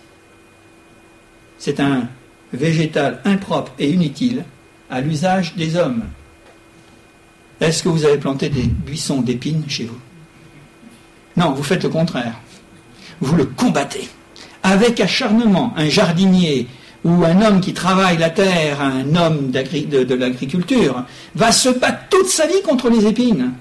[1.59, 2.09] C'est un
[2.53, 4.45] végétal impropre et inutile
[4.91, 6.05] à l'usage des hommes.
[7.61, 9.99] Est-ce que vous avez planté des buissons d'épines chez vous?
[11.37, 12.35] Non, vous faites le contraire.
[13.21, 14.09] Vous le combattez.
[14.63, 16.67] Avec acharnement, un jardinier
[17.05, 22.09] ou un homme qui travaille la terre, un homme de, de l'agriculture, va se battre
[22.11, 23.53] toute sa vie contre les épines.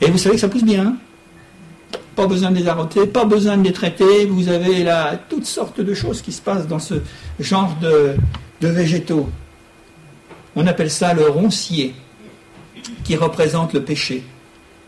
[0.00, 0.96] Et vous savez que ça pousse bien.
[2.14, 4.26] Pas besoin de les arroter, pas besoin de les traiter.
[4.26, 6.94] Vous avez là toutes sortes de choses qui se passent dans ce
[7.38, 8.16] genre de,
[8.60, 9.28] de végétaux.
[10.54, 11.94] On appelle ça le roncier,
[13.04, 14.24] qui représente le péché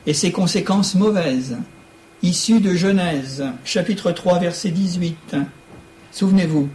[0.07, 1.59] et ses conséquences mauvaises,
[2.23, 5.37] issues de Genèse, chapitre 3, verset 18.
[6.13, 6.69] Souvenez-vous,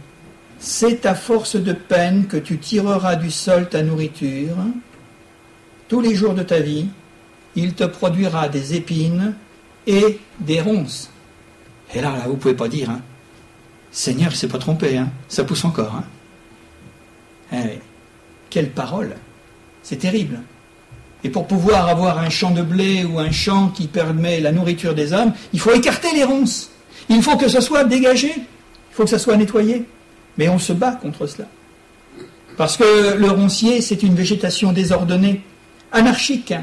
[0.60, 4.56] c'est à force de peine que tu tireras du sol ta nourriture
[5.88, 6.86] tous les jours de ta vie,
[7.56, 9.34] il te produira des épines
[9.86, 11.10] et des ronces.
[11.94, 13.00] Et là, là vous pouvez pas dire, hein,
[13.90, 15.94] Seigneur, il s'est pas trompé, hein, ça pousse encore.
[15.94, 16.04] Hein.
[17.52, 17.78] Eh,
[18.50, 19.14] quelle parole
[19.82, 20.40] C'est terrible.
[21.22, 24.94] Et pour pouvoir avoir un champ de blé ou un champ qui permet la nourriture
[24.94, 26.70] des hommes, il faut écarter les ronces.
[27.08, 28.32] Il faut que ce soit dégagé.
[28.36, 29.84] Il faut que ça soit nettoyé.
[30.36, 31.46] Mais on se bat contre cela.
[32.56, 35.42] Parce que le roncier, c'est une végétation désordonnée,
[35.92, 36.54] anarchique,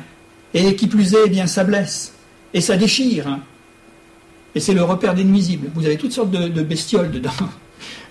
[0.53, 2.13] et qui plus est, eh bien, ça blesse,
[2.53, 3.39] et ça déchire.
[4.53, 5.69] Et c'est le repère des nuisibles.
[5.73, 7.31] Vous avez toutes sortes de, bestioles dedans.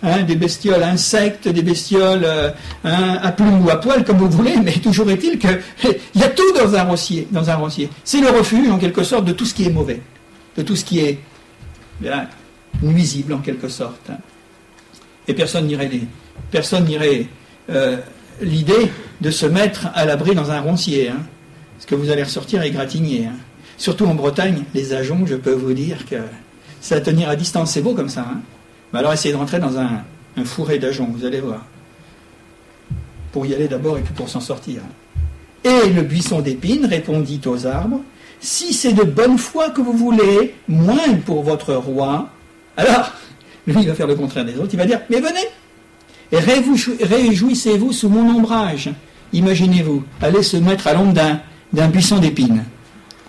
[0.03, 2.50] Hein, des bestioles insectes, des bestioles euh,
[2.85, 5.61] hein, à plumes ou à poils, comme vous voulez, mais toujours est-il qu'il
[6.14, 7.29] y a tout dans un roncier.
[7.31, 7.68] Dans un.
[8.03, 10.00] C'est le refuge, en quelque sorte, de tout ce qui est mauvais,
[10.57, 11.18] de tout ce qui est
[12.83, 14.11] nuisible, en quelque sorte.
[15.29, 15.90] Et personne n'irait
[16.50, 17.26] personne n'irait
[17.68, 17.98] euh,
[18.40, 21.11] l'idée de se mettre à l'abri dans un roncier.
[21.81, 23.25] Parce que vous allez ressortir égratigné.
[23.25, 23.37] Hein.
[23.79, 26.16] Surtout en Bretagne, les ajoncs, je peux vous dire que
[26.79, 28.21] ça va tenir à distance, c'est beau comme ça.
[28.21, 28.43] Hein.
[28.93, 30.03] Mais alors essayez de rentrer dans un,
[30.45, 31.64] fourré d'ajoncs, vous allez voir.
[33.33, 34.83] Pour y aller d'abord et puis pour s'en sortir.
[35.64, 38.03] Et le buisson d'épines répondit aux arbres
[38.40, 42.29] Si c'est de bonne foi que vous voulez, moins pour votre roi,
[42.77, 43.12] alors,
[43.66, 45.49] lui, il va faire le contraire des autres, il va dire Mais venez,
[47.03, 48.90] Réjouissez-vous sous mon ombrage.
[49.33, 51.40] Imaginez-vous, allez se mettre à l'ombre d'un,
[51.72, 52.64] buisson d'épines.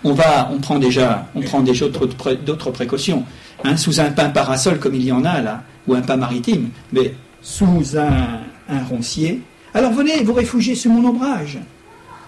[0.04, 3.24] On va, on prend déjà, on prend déjà d'autres, précautions.
[3.64, 6.70] Hein, sous un pain parasol comme il y en a là, ou un pain maritime,
[6.92, 8.40] mais sous un,
[8.90, 9.42] roncier.
[9.74, 11.60] Alors venez vous réfugier sous mon ombrage.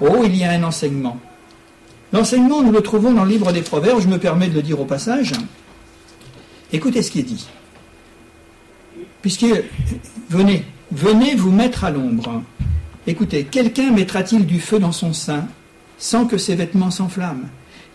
[0.02, 1.17] Oh, il y a un enseignement.
[2.12, 4.80] L'enseignement, nous le trouvons dans le livre des Proverbes, je me permets de le dire
[4.80, 5.32] au passage.
[6.71, 7.47] Écoutez ce qui est dit.
[9.21, 9.45] Puisque,
[10.30, 12.43] venez, venez vous mettre à l'ombre.
[13.08, 15.47] Écoutez, quelqu'un mettra-t-il du feu dans son sein?
[16.04, 17.48] Sans que ses vêtements s'enflamment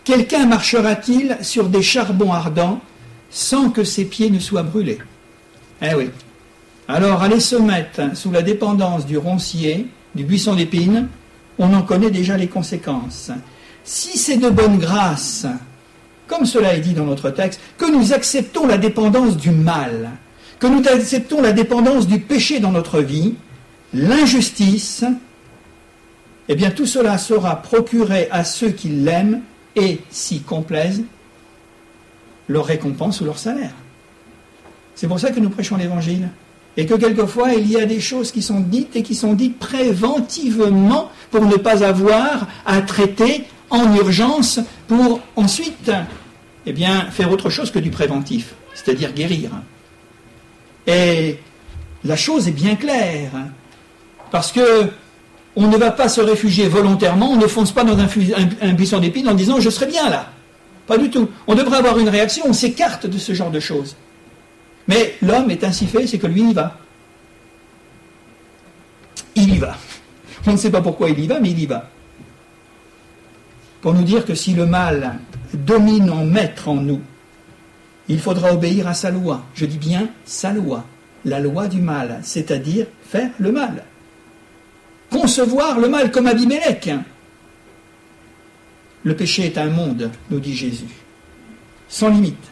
[0.03, 2.81] Quelqu'un marchera-t-il sur des charbons ardents
[3.29, 4.97] sans que ses pieds ne soient brûlés?
[5.83, 6.09] Eh oui.
[6.87, 11.07] Alors, aller se mettre sous la dépendance du roncier, du buisson d'épines,
[11.59, 13.29] on en connaît déjà les conséquences.
[13.83, 15.45] Si c'est de bonne grâce,
[16.25, 20.09] comme cela est dit dans notre texte, que nous acceptons la dépendance du mal,
[20.59, 23.35] que nous acceptons la dépendance du péché dans notre vie,
[23.93, 25.05] l'injustice,
[26.49, 29.41] eh bien tout cela sera procuré à ceux qui l'aiment
[29.75, 31.03] et s'y complaisent
[32.47, 33.73] leur récompense ou leur salaire.
[34.95, 36.27] C'est pour ça que nous prêchons l'Évangile.
[36.75, 39.59] Et que quelquefois, il y a des choses qui sont dites et qui sont dites
[39.59, 45.91] préventivement pour ne pas avoir à traiter en urgence pour ensuite
[46.65, 49.51] eh bien, faire autre chose que du préventif, c'est-à-dire guérir.
[50.87, 51.39] Et
[52.03, 53.31] la chose est bien claire,
[54.31, 54.89] parce que
[55.55, 59.27] on ne va pas se réfugier volontairement, on ne fonce pas dans un, buisson d'épines
[59.27, 60.29] en disant je serai bien là.
[60.87, 61.29] Pas du tout.
[61.47, 63.95] On devrait avoir une réaction, on s'écarte de ce genre de choses.
[64.87, 66.77] Mais l'homme est ainsi fait, c'est que lui y va.
[69.35, 69.77] Il y va.
[70.47, 71.89] On ne sait pas pourquoi il y va, mais il y va.
[73.81, 75.19] Pour nous dire que si le mal
[75.53, 77.01] domine en maître en nous,
[78.07, 79.45] il faudra obéir à sa loi.
[79.53, 80.85] Je dis bien sa loi,
[81.23, 83.83] la loi du mal, c'est-à-dire faire le mal.
[85.09, 86.91] Concevoir le mal comme Abimelech.
[89.03, 90.85] Le péché est un monde, nous dit Jésus,
[91.87, 92.51] sans limite,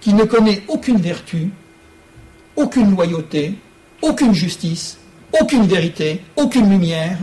[0.00, 1.50] qui ne connaît aucune vertu,
[2.56, 3.54] aucune loyauté,
[4.00, 4.98] aucune justice,
[5.40, 7.18] aucune vérité, aucune lumière,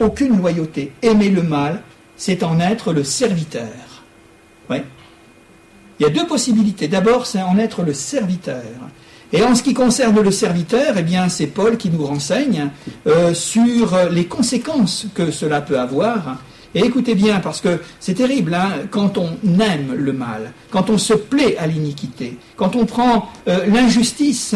[0.00, 0.92] aucune loyauté.
[1.02, 1.82] Aimer le mal,
[2.16, 4.04] c'est en être le serviteur.
[4.70, 4.84] Ouais.
[5.98, 6.88] Il y a deux possibilités.
[6.88, 8.62] D'abord, c'est en être le serviteur.
[9.32, 12.70] Et en ce qui concerne le serviteur, eh bien, c'est Paul qui nous renseigne
[13.06, 16.38] euh, sur les conséquences que cela peut avoir.
[16.74, 20.98] Et écoutez bien, parce que c'est terrible, hein, quand on aime le mal, quand on
[20.98, 24.54] se plaît à l'iniquité, quand on prend euh, l'injustice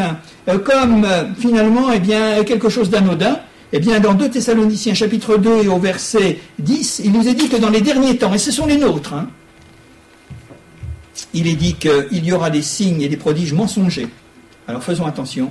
[0.48, 1.06] euh, comme
[1.38, 3.40] finalement eh bien, quelque chose d'anodin,
[3.72, 7.48] eh bien, dans 2 Thessaloniciens chapitre 2 et au verset 10, il nous est dit
[7.48, 9.28] que dans les derniers temps, et ce sont les nôtres, hein,
[11.32, 14.08] il est dit qu'il y aura des signes et des prodiges mensongers.
[14.68, 15.50] Alors faisons attention.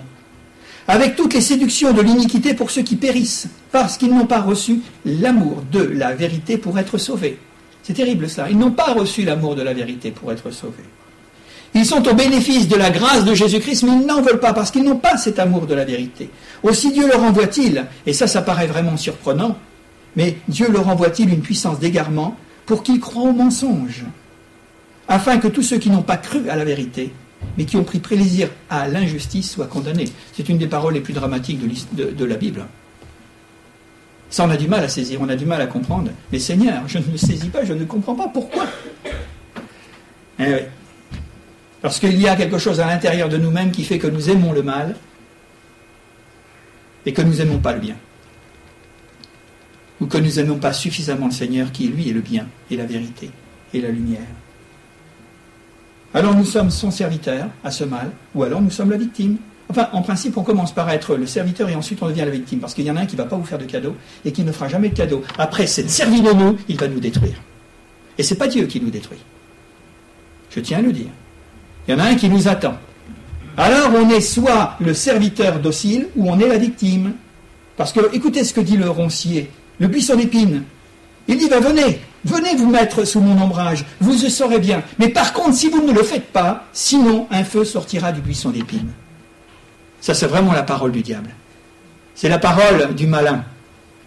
[0.87, 4.81] Avec toutes les séductions de l'iniquité pour ceux qui périssent, parce qu'ils n'ont pas reçu
[5.05, 7.37] l'amour de la vérité pour être sauvés.
[7.83, 8.49] C'est terrible ça.
[8.49, 10.83] Ils n'ont pas reçu l'amour de la vérité pour être sauvés.
[11.73, 14.71] Ils sont au bénéfice de la grâce de Jésus-Christ, mais ils n'en veulent pas parce
[14.71, 16.29] qu'ils n'ont pas cet amour de la vérité.
[16.63, 19.57] Aussi Dieu leur envoie-t-il, et ça, ça paraît vraiment surprenant,
[20.15, 24.03] mais Dieu leur envoie-t-il une puissance d'égarement pour qu'ils croient au mensonge
[25.07, 27.11] afin que tous ceux qui n'ont pas cru à la vérité,
[27.57, 30.09] mais qui ont pris plaisir à l'injustice, soient condamnés.
[30.33, 31.59] C'est une des paroles les plus dramatiques
[31.93, 32.65] de, la Bible.
[34.29, 36.11] Ça, on a du mal à saisir, on a du mal à comprendre.
[36.31, 38.65] Mais Seigneur, je ne saisis pas, je ne comprends pas pourquoi?
[40.39, 40.65] Eh
[41.81, 44.53] Parce qu'il y a quelque chose à l'intérieur de nous-mêmes qui fait que nous aimons
[44.53, 44.95] le mal
[47.05, 47.95] et que nous n'aimons pas le bien.
[49.99, 52.85] ou que nous n'aimons pas suffisamment le Seigneur qui, lui, est le bien et la
[52.85, 53.29] vérité
[53.73, 54.40] et la lumière.
[56.13, 59.37] Alors nous sommes son serviteur à ce mal, ou alors nous sommes la victime.
[59.69, 62.59] Enfin, en principe, on commence par être le serviteur et ensuite on devient la victime,
[62.59, 63.95] parce qu'il y en a un qui ne va pas vous faire de cadeau
[64.25, 65.23] et qui ne fera jamais de cadeau.
[65.37, 67.41] Après s'être servi de nous, il va nous détruire.
[68.17, 69.21] Et ce n'est pas Dieu qui nous détruit.
[70.49, 71.07] Je tiens à le dire.
[71.87, 72.75] Il y en a un qui nous attend.
[73.55, 77.13] Alors on est soit le serviteur docile ou on est la victime.
[77.77, 80.63] Parce que écoutez ce que dit le roncier, le buisson d'épines.
[81.27, 84.83] Il dit, va venez, venez vous mettre sous mon ombrage, vous le saurez bien.
[84.99, 88.49] Mais par contre, si vous ne le faites pas, sinon un feu sortira du buisson
[88.49, 88.91] d'épines.
[89.99, 91.29] Ça, c'est vraiment la parole du diable.
[92.15, 93.43] C'est la parole du malin.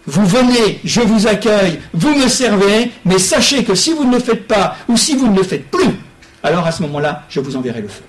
[0.07, 4.21] Vous venez, je vous accueille, vous me servez, mais sachez que si vous ne le
[4.21, 5.99] faites pas, ou si vous ne le faites plus,
[6.43, 8.05] alors à ce moment-là, je vous enverrai le feu.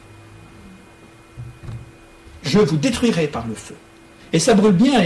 [2.43, 3.75] Je vous détruirai par le feu.
[4.33, 5.01] Et ça brûle bien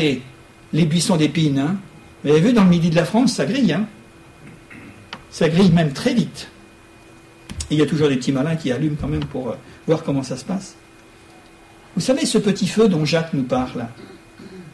[0.74, 1.60] les, buissons d'épines.
[1.60, 1.76] Hein.
[2.24, 3.72] Vous avez vu, dans le midi de la France, ça grille.
[3.72, 3.86] Hein.
[5.32, 6.50] Ça grille même très vite.
[7.70, 9.56] Et il y a toujours des petits malins qui allument quand même pour euh,
[9.88, 10.76] voir comment ça se passe.
[11.96, 13.88] Vous savez, ce petit feu dont Jacques nous parle,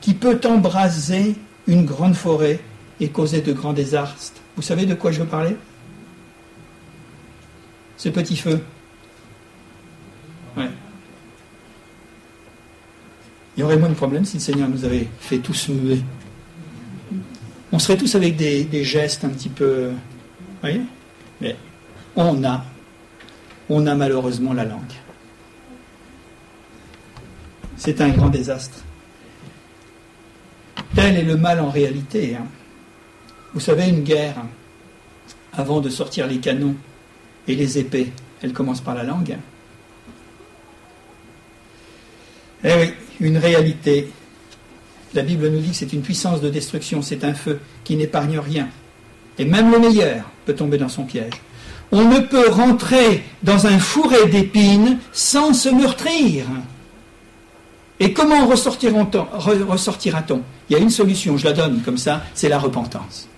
[0.02, 1.36] qui peut embraser
[1.68, 2.60] une grande forêt
[3.00, 5.58] et causer de grands désastres, vous savez de quoi je veux parler?
[7.98, 8.62] Ce petit feu.
[13.58, 16.02] Il y aurait moins de problèmes si le Seigneur nous avait fait tous muer.
[17.72, 19.91] On serait tous avec des, gestes un petit peu.
[20.65, 20.82] Voyez
[21.41, 21.56] Mais
[22.15, 22.65] on a,
[23.69, 24.95] on a malheureusement la langue.
[27.78, 28.80] C'est un grand désastre.
[30.95, 32.36] Tel est le mal en réalité.
[32.36, 32.47] Hein.
[33.54, 34.38] Vous savez, une guerre,
[35.54, 36.75] avant de sortir les canons
[37.47, 39.38] et les épées, elle commence par la langue.
[42.63, 44.12] Eh oui, une réalité.
[45.13, 48.39] La Bible nous dit que c'est une puissance de destruction, c'est un feu qui n'épargne
[48.39, 48.67] rien.
[49.38, 51.34] Et même le meilleur peut tomber dans son piège.
[51.91, 56.45] On ne peut rentrer dans un fourré d'épines sans se meurtrir.
[58.00, 60.41] Et comment ressortira-t-on?
[60.69, 63.30] Il y a une solution, je la donne comme ça, c'est la repentance.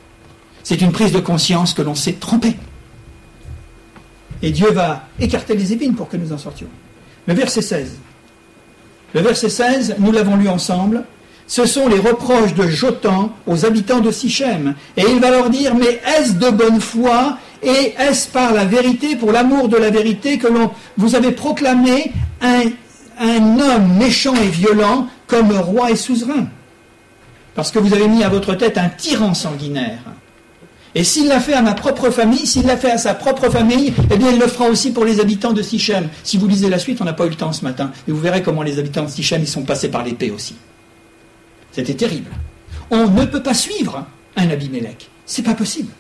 [0.64, 2.56] C'est une prise de conscience que l'on s'est trompé.
[4.42, 6.68] Et Dieu va écarter les épines pour que nous en sortions.
[7.26, 7.98] Le verset 16.
[9.14, 11.04] Le verset 16, nous l'avons lu ensemble.
[11.48, 14.76] Ce sont les reproches de Jotan aux habitants de Sichem.
[14.98, 19.16] Et il va leur dire, mais est-ce de bonne foi et est-ce par la vérité,
[19.16, 22.70] pour l'amour de la vérité, que l'on vous avez proclamé un
[23.20, 26.48] un homme méchant et violent comme roi et suzerain.
[27.56, 30.00] Parce que vous avez mis à votre tête un tyran sanguinaire.
[30.96, 33.94] Et s'il l'a fait à ma propre famille, s'il l'a fait à sa propre famille,
[34.12, 36.10] eh bien il le fera aussi pour les habitants de Sichem.
[36.24, 37.92] Si vous lisez la suite, on n'a pas eu le temps ce matin.
[38.08, 40.56] Et vous verrez comment les habitants de Sichem ils sont passés par l'épée aussi.
[41.78, 42.32] C'était terrible.
[42.90, 45.12] On ne peut pas suivre un Abimelech.
[45.28, 45.92] C'est pas possible.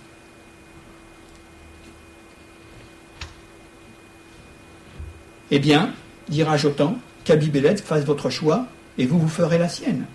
[5.52, 5.92] Eh bien,
[6.30, 8.66] dira Jotan, qu'Abimelech fasse votre choix
[8.98, 10.06] et vous, vous ferez la sienne.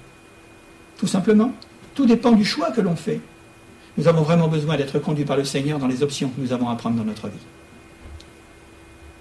[0.98, 1.52] Tout simplement.
[1.94, 3.20] Tout dépend du choix que l'on fait.
[3.96, 6.70] Nous avons vraiment besoin d'être conduits par le Seigneur dans les options que nous avons
[6.70, 7.46] à prendre dans notre vie.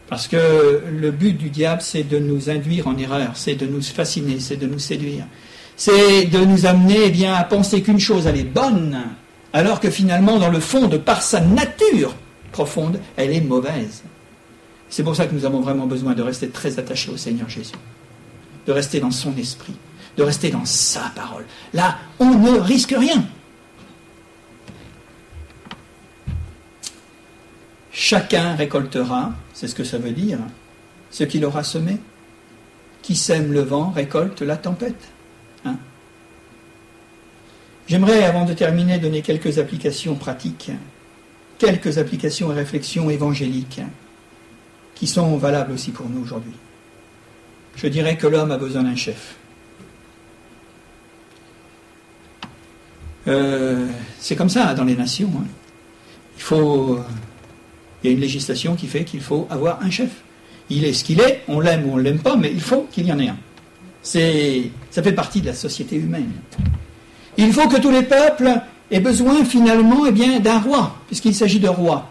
[0.07, 3.83] Parce que le but du diable, c'est de nous induire en erreur, c'est de nous
[3.83, 5.25] fasciner, c'est de nous séduire.
[5.83, 9.01] C'est de nous amener eh bien, à penser qu'une chose, elle est bonne,
[9.51, 12.13] alors que finalement, dans le fond, de par sa nature
[12.51, 14.03] profonde, elle est mauvaise.
[14.89, 17.73] C'est pour ça que nous avons vraiment besoin de rester très attachés au Seigneur Jésus,
[18.67, 19.73] de rester dans son esprit,
[20.17, 21.47] de rester dans sa parole.
[21.73, 23.25] Là, on ne risque rien.
[27.91, 30.37] Chacun récoltera, c'est ce que ça veut dire,
[31.09, 31.97] ce qu'il aura semé.
[33.01, 35.09] Qui sème le vent récolte la tempête.
[37.81, 37.87] Hein.
[37.87, 40.71] J'aimerais, avant de terminer, donner quelques applications pratiques,
[41.57, 43.81] quelques applications et réflexions évangéliques
[44.95, 46.53] qui sont valables aussi pour nous aujourd'hui.
[47.75, 49.35] Je dirais que l'homme a besoin d'un chef.
[53.27, 53.87] Euh,
[54.19, 55.31] c'est comme ça dans les nations.
[55.37, 55.45] Hein.
[56.37, 56.99] Il faut,
[58.03, 60.09] il y a une législation qui fait qu'il faut avoir un chef.
[60.69, 62.87] Il est ce qu'il est, on l'aime ou on ne l'aime pas, mais il faut
[62.91, 63.37] qu'il y en ait un.
[64.01, 66.31] C'est, ça fait partie de la société humaine.
[67.41, 68.51] Il faut que tous les peuples
[68.91, 72.07] aient besoin finalement eh bien, d'un roi, puisqu'il s'agit de roi.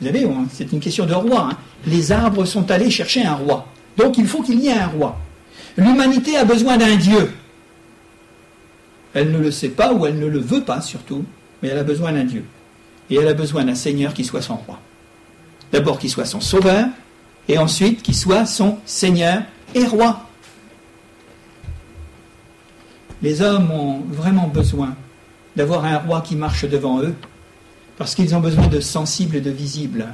[0.00, 1.48] Vous savez, c'est une question de roi.
[1.50, 1.56] Hein.
[1.84, 3.66] Les arbres sont allés chercher un roi.
[3.96, 5.18] Donc il faut qu'il y ait un roi.
[5.76, 7.32] L'humanité a besoin d'un Dieu.
[9.14, 11.24] Elle ne le sait pas ou elle ne le veut pas surtout,
[11.60, 12.44] mais elle a besoin d'un Dieu.
[13.10, 14.78] Et elle a besoin d'un Seigneur qui soit son roi.
[15.72, 16.86] D'abord qui soit son sauveur,
[17.48, 19.42] et ensuite qui soit son Seigneur
[19.74, 20.27] et roi.
[23.22, 24.94] Les hommes ont vraiment besoin
[25.56, 27.14] d'avoir un roi qui marche devant eux,
[27.96, 30.06] parce qu'ils ont besoin de sensibles et de visibles.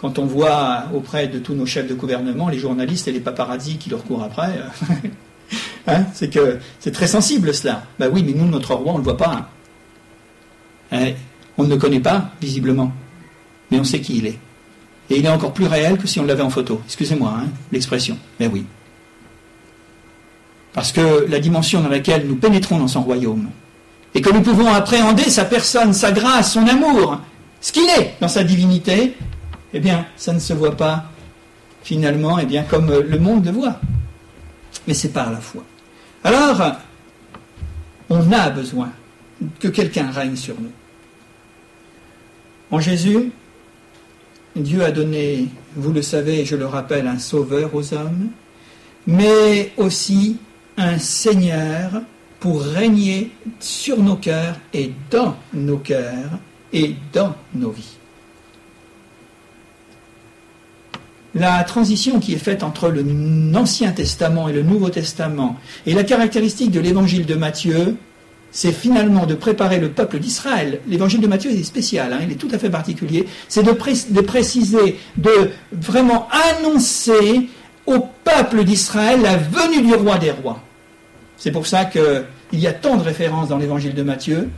[0.00, 3.76] Quand on voit auprès de tous nos chefs de gouvernement les journalistes et les paparazzis
[3.76, 4.58] qui leur courent après,
[5.86, 7.84] hein, c'est que c'est très sensible cela.
[7.98, 9.48] Ben oui, mais nous, notre roi, on ne le voit pas.
[10.90, 11.12] Hein.
[11.56, 12.92] On ne le connaît pas, visiblement,
[13.70, 14.38] mais on sait qui il est.
[15.10, 16.80] Et il est encore plus réel que si on l'avait en photo.
[16.86, 18.16] Excusez-moi, hein, l'expression.
[18.38, 18.64] Mais oui.
[20.72, 23.48] Parce que la dimension dans laquelle nous pénétrons dans son royaume,
[24.14, 27.20] et que nous pouvons appréhender sa personne, sa grâce, son amour,
[27.60, 29.14] ce qu'il est dans sa divinité,
[29.72, 31.04] eh bien, ça ne se voit pas
[31.82, 33.80] finalement, eh bien, comme le monde le voit.
[34.86, 35.62] Mais c'est par la foi.
[36.24, 36.76] Alors,
[38.08, 38.90] on a besoin
[39.58, 40.72] que quelqu'un règne sur nous.
[42.70, 43.32] En Jésus,
[44.56, 48.28] Dieu a donné, vous le savez, je le rappelle, un sauveur aux hommes,
[49.06, 50.38] mais aussi
[50.80, 52.02] un Seigneur
[52.40, 56.38] pour régner sur nos cœurs et dans nos cœurs
[56.72, 57.96] et dans nos vies.
[61.34, 65.56] La transition qui est faite entre l'Ancien Testament et le Nouveau Testament
[65.86, 67.96] et la caractéristique de l'évangile de Matthieu,
[68.50, 70.80] c'est finalement de préparer le peuple d'Israël.
[70.88, 73.26] L'évangile de Matthieu est spécial, hein, il est tout à fait particulier.
[73.48, 76.26] C'est de, de, préciser, de vraiment
[76.58, 77.48] annoncer
[77.86, 80.60] au peuple d'Israël la venue du roi des rois.
[81.40, 84.50] C'est pour ça qu'il y a tant de références dans l'évangile de Matthieu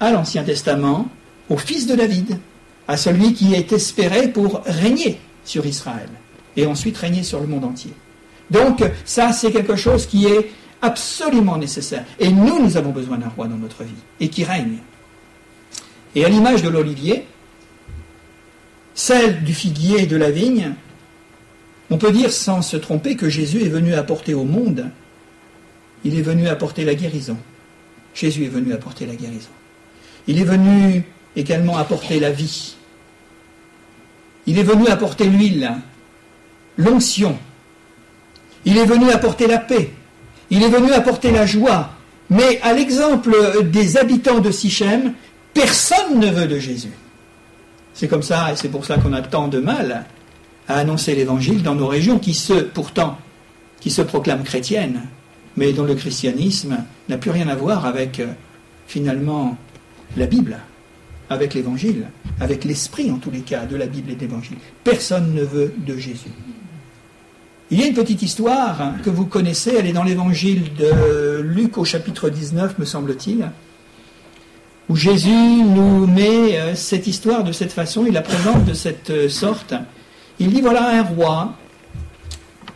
[0.00, 1.08] à l'Ancien Testament,
[1.50, 2.38] au fils de David,
[2.88, 6.08] à celui qui est espéré pour régner sur Israël
[6.56, 7.92] et ensuite régner sur le monde entier.
[8.50, 12.06] Donc ça, c'est quelque chose qui est absolument nécessaire.
[12.18, 14.78] Et nous, nous avons besoin d'un roi dans notre vie et qui règne.
[16.14, 17.26] Et à l'image de l'olivier,
[18.94, 20.72] celle du figuier et de la vigne,
[21.90, 24.90] on peut dire sans se tromper que Jésus est venu apporter au monde
[26.06, 27.36] il est venu apporter la guérison.
[28.14, 29.50] Jésus est venu apporter la guérison.
[30.28, 31.02] Il est venu
[31.34, 32.76] également apporter la vie.
[34.46, 35.72] Il est venu apporter l'huile,
[36.76, 37.36] l'onction.
[38.64, 39.90] Il est venu apporter la paix.
[40.50, 41.90] Il est venu apporter la joie.
[42.30, 45.12] Mais à l'exemple des habitants de Sichem,
[45.54, 46.92] personne ne veut de Jésus.
[47.94, 50.04] C'est comme ça, et c'est pour ça qu'on a tant de mal
[50.68, 53.18] à annoncer l'évangile dans nos régions qui se, pourtant,
[53.80, 55.02] qui se proclament chrétiennes,
[55.56, 56.78] mais dont le christianisme
[57.08, 58.26] n'a plus rien à voir avec euh,
[58.86, 59.56] finalement
[60.16, 60.58] la Bible,
[61.30, 62.06] avec l'Évangile,
[62.40, 64.58] avec l'esprit en tous les cas de la Bible et de l'Évangile.
[64.84, 66.30] Personne ne veut de Jésus.
[67.70, 71.78] Il y a une petite histoire que vous connaissez, elle est dans l'Évangile de Luc
[71.78, 73.50] au chapitre 19, me semble-t-il,
[74.88, 79.10] où Jésus nous met euh, cette histoire de cette façon, il la présente de cette
[79.10, 79.74] euh, sorte.
[80.38, 81.54] Il dit voilà un roi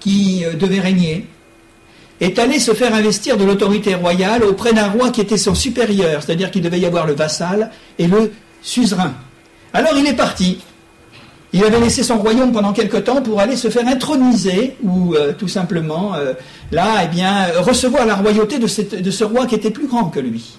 [0.01, 1.27] qui devait régner,
[2.21, 6.23] est allé se faire investir de l'autorité royale auprès d'un roi qui était son supérieur,
[6.23, 9.15] c'est-à-dire qu'il devait y avoir le vassal et le suzerain.
[9.73, 10.59] Alors il est parti.
[11.53, 15.33] Il avait laissé son royaume pendant quelque temps pour aller se faire introniser, ou euh,
[15.33, 16.35] tout simplement, euh,
[16.71, 20.59] là, eh bien, recevoir la royauté de, ce roi qui était plus grand que lui.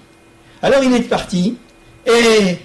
[0.61, 1.55] Alors il est parti,
[2.05, 2.57] et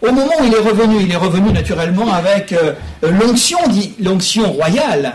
[0.00, 3.58] au moment où il est revenu, il est revenu naturellement avec euh, l'onction,
[4.00, 5.14] l'onction royale,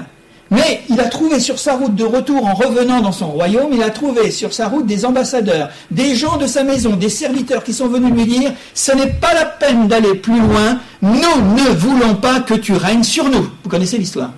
[0.52, 3.84] mais il a trouvé sur sa route de retour, en revenant dans son royaume, il
[3.84, 7.74] a trouvé sur sa route des ambassadeurs, des gens de sa maison, des serviteurs qui
[7.74, 12.16] sont venus lui dire, ce n'est pas la peine d'aller plus loin, nous ne voulons
[12.16, 13.50] pas que tu règnes sur nous.
[13.64, 14.32] Vous connaissez l'histoire?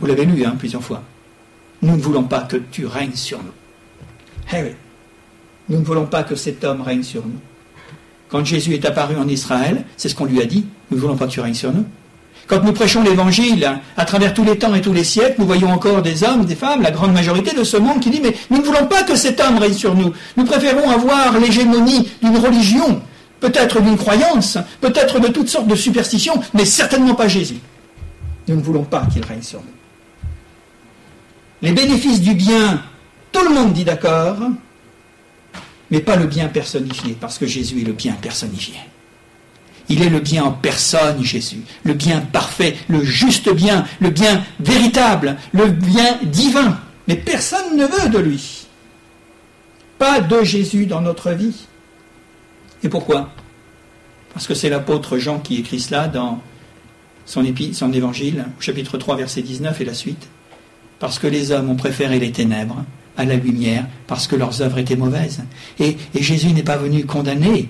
[0.00, 1.02] Vous l'avez lu hein, plusieurs fois.
[1.82, 3.52] Nous ne voulons pas que tu règnes sur nous.
[4.52, 4.74] Eh oui,
[5.68, 7.40] nous ne voulons pas que cet homme règne sur nous.
[8.28, 11.16] Quand Jésus est apparu en Israël, c'est ce qu'on lui a dit, nous ne voulons
[11.16, 11.84] pas que tu règnes sur nous.
[12.52, 15.70] Quand nous prêchons l'évangile à travers tous les temps et tous les siècles, nous voyons
[15.70, 18.58] encore des hommes, des femmes, la grande majorité de ce monde qui dit mais nous
[18.58, 20.12] ne voulons pas que cet homme règne sur nous.
[20.36, 23.00] Nous préférons avoir l'hégémonie d'une religion,
[23.40, 27.56] peut-être d'une croyance, peut-être de toutes sortes de superstitions, mais certainement pas Jésus.
[28.48, 30.28] Nous ne voulons pas qu'il règne sur nous.
[31.62, 32.82] Les bénéfices du bien,
[33.32, 34.36] tout le monde dit d'accord,
[35.90, 38.74] mais pas le bien personnifié, parce que Jésus est le bien personnifié.
[39.88, 44.42] Il est le bien en personne, Jésus, le bien parfait, le juste bien, le bien
[44.60, 46.78] véritable, le bien divin.
[47.08, 48.66] Mais personne ne veut de lui.
[49.98, 51.66] Pas de Jésus dans notre vie.
[52.82, 53.30] Et pourquoi?
[54.32, 56.40] Parce que c'est l'apôtre Jean qui écrit cela dans
[57.24, 60.28] son, évangile, chapitre 3, verset 19 et la suite.
[60.98, 62.84] Parce que les hommes ont préféré les ténèbres
[63.16, 65.42] à la lumière, parce que leurs œuvres étaient mauvaises.
[65.78, 67.68] Et Jésus n'est pas venu condamner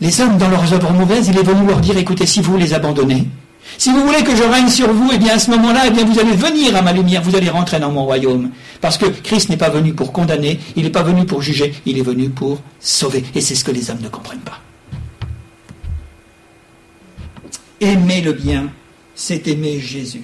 [0.00, 2.74] les hommes, dans leurs œuvres mauvaises, il est venu leur dire, écoutez, si vous les
[2.74, 3.26] abandonnez,
[3.78, 6.04] Si vous voulez que je règne sur vous, eh bien à ce moment-là, eh bien
[6.04, 8.50] vous allez venir à ma lumière, vous allez rentrer dans mon royaume.
[8.80, 11.98] Parce que Christ n'est pas venu pour condamner, il n'est pas venu pour juger, il
[11.98, 13.24] est venu pour sauver.
[13.34, 14.60] Et c'est ce que les hommes ne comprennent pas.
[17.80, 18.70] Aimer le bien,
[19.14, 20.22] c'est aimer Jésus.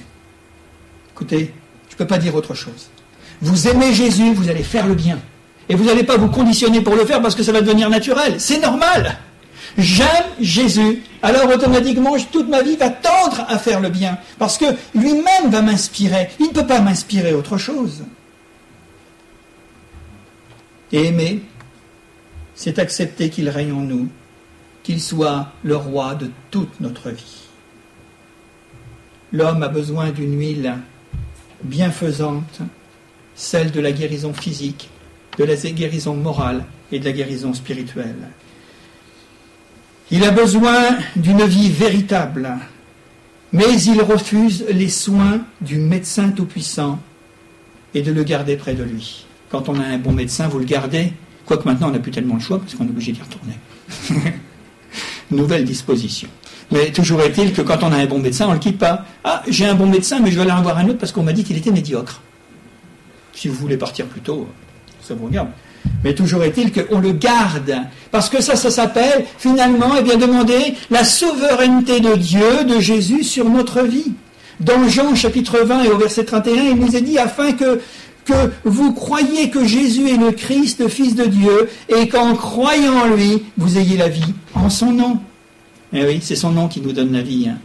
[1.15, 1.53] Écoutez,
[1.91, 2.89] je ne peux pas dire autre chose.
[3.43, 5.19] Vous aimez Jésus, vous allez faire le bien.
[5.69, 8.37] Et vous n'allez pas vous conditionner pour le faire parce que ça va devenir naturel.
[8.39, 9.19] C'est normal.
[9.79, 14.67] J'aime Jésus, alors automatiquement toute ma vie va tendre à faire le bien, parce que
[14.95, 16.29] lui-même va m'inspirer.
[16.39, 18.05] Il ne peut pas m'inspirer autre chose.
[20.93, 21.43] Et aimer,
[22.55, 24.09] c'est accepter qu'il règne en nous,
[24.83, 27.43] qu'il soit le roi de toute notre vie.
[29.33, 30.75] L'homme a besoin d'une huile
[31.65, 32.61] bienfaisante,
[33.35, 34.91] celle de la guérison physique,
[35.39, 38.29] de la guérison morale et de la guérison spirituelle.
[40.13, 42.59] Il a besoin d'une vie véritable,
[43.51, 47.01] mais il refuse les soins du médecin tout-puissant
[47.95, 49.25] et de le garder près de lui.
[49.49, 51.15] Quand on a un bon médecin, vous le gardez,
[51.47, 54.35] quoique maintenant on n'a plus tellement le choix parce qu'on est obligé d'y retourner.
[55.31, 56.29] Nouvelle disposition.
[56.71, 59.07] Mais toujours est-il que quand on a un bon médecin, on ne le quitte pas.
[59.25, 61.23] Ah, j'ai un bon médecin, mais je vais aller en voir un autre parce qu'on
[61.23, 62.21] m'a dit qu'il était médiocre.
[63.33, 64.47] Si vous voulez partir plus tôt,
[65.01, 65.49] ça vous regarde.
[66.05, 67.75] Mais toujours est-il qu'on le garde.
[68.11, 73.25] Parce que ça, ça s'appelle finalement, eh bien, demander la souveraineté de Dieu, de Jésus
[73.25, 74.13] sur notre vie.
[74.61, 77.81] Dans Jean chapitre 20 et au verset 31, il nous est dit afin que,
[78.25, 82.95] que vous croyiez que Jésus est le Christ, le Fils de Dieu, et qu'en croyant
[82.95, 85.19] en lui, vous ayez la vie en son nom.
[85.93, 87.49] Eh oui, c'est son nom qui nous donne la vie.
[87.49, 87.59] Hein.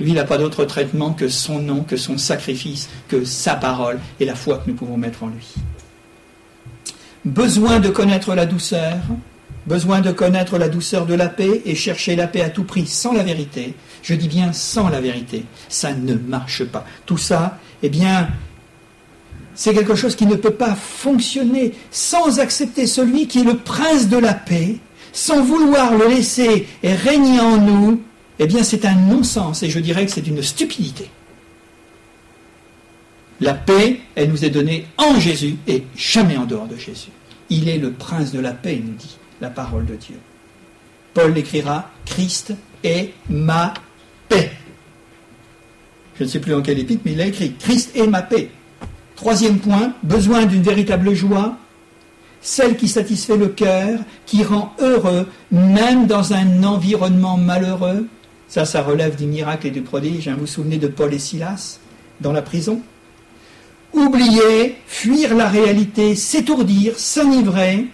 [0.00, 3.98] Lui, il n'a pas d'autre traitement que son nom, que son sacrifice, que sa parole
[4.20, 5.54] et la foi que nous pouvons mettre en lui
[7.24, 8.98] besoin de connaître la douceur,
[9.66, 12.86] besoin de connaître la douceur de la paix et chercher la paix à tout prix
[12.86, 13.74] sans la vérité.
[14.02, 15.44] Je dis bien sans la vérité.
[15.68, 16.84] Ça ne marche pas.
[17.06, 18.28] Tout ça, eh bien,
[19.54, 24.08] c'est quelque chose qui ne peut pas fonctionner sans accepter celui qui est le prince
[24.08, 24.76] de la paix,
[25.12, 28.00] sans vouloir le laisser régner en nous.
[28.38, 31.10] Eh bien, c'est un non-sens et je dirais que c'est une stupidité.
[33.40, 37.10] La paix, elle nous est donnée en Jésus et jamais en dehors de Jésus.
[37.50, 40.16] Il est le prince de la paix, nous dit la parole de Dieu.
[41.14, 43.74] Paul l'écrira, Christ est ma
[44.28, 44.50] paix.
[46.18, 48.50] Je ne sais plus en quel épître, mais il a écrit, Christ est ma paix.
[49.14, 51.56] Troisième point, besoin d'une véritable joie,
[52.40, 58.06] celle qui satisfait le cœur, qui rend heureux, même dans un environnement malheureux.
[58.48, 60.28] Ça, ça relève du miracle et du prodige.
[60.28, 61.78] Vous vous souvenez de Paul et Silas
[62.20, 62.80] dans la prison?
[63.92, 67.86] Oublier, fuir la réalité, s'étourdir, s'enivrer,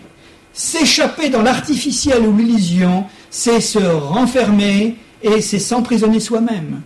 [0.53, 6.83] s'échapper dans l'artificiel ou l'illusion, c'est se renfermer et c'est s'emprisonner soi-même.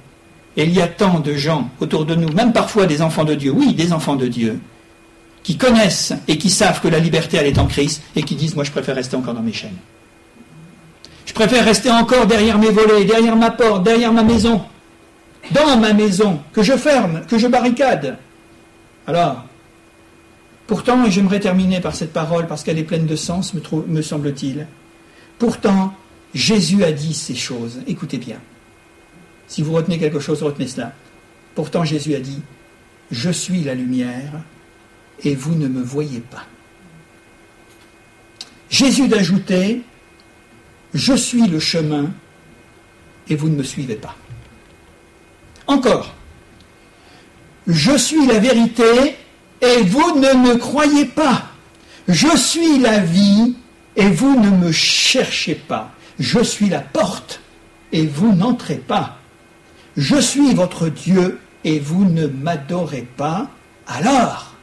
[0.56, 3.34] Et il y a tant de gens autour de nous, même parfois des enfants de
[3.34, 4.58] Dieu, oui, des enfants de Dieu,
[5.42, 8.54] qui connaissent et qui savent que la liberté, elle est en Christ et qui disent,
[8.54, 9.76] moi je préfère rester encore dans mes chaînes.
[11.26, 14.62] Je préfère rester encore derrière mes volets, derrière ma porte, derrière ma maison,
[15.52, 18.18] dans ma maison, que je ferme, que je barricade.
[19.08, 19.42] Alors,
[20.66, 24.66] pourtant, et j'aimerais terminer par cette parole parce qu'elle est pleine de sens, me, semble-t-il.
[25.38, 25.94] Pourtant,
[26.34, 27.80] Jésus a dit ces choses.
[27.86, 28.38] Écoutez bien.
[29.46, 30.92] Si vous retenez quelque chose, retenez cela.
[31.54, 32.42] Pourtant, Jésus a dit,
[33.10, 34.42] Je suis la lumière
[35.24, 36.44] et vous ne me voyez pas.
[38.68, 39.80] Jésus d'ajouter,
[40.92, 42.10] Je suis le chemin
[43.30, 44.16] et vous ne me suivez pas.
[45.66, 46.14] Encore,
[47.68, 49.16] je suis la vérité
[49.60, 51.44] et vous ne me croyez pas.
[52.08, 53.54] Je suis la vie
[53.94, 55.90] et vous ne me cherchez pas.
[56.18, 57.40] Je suis la porte
[57.92, 59.18] et vous n'entrez pas.
[59.96, 63.50] Je suis votre Dieu et vous ne m'adorez pas.
[63.86, 64.54] Alors,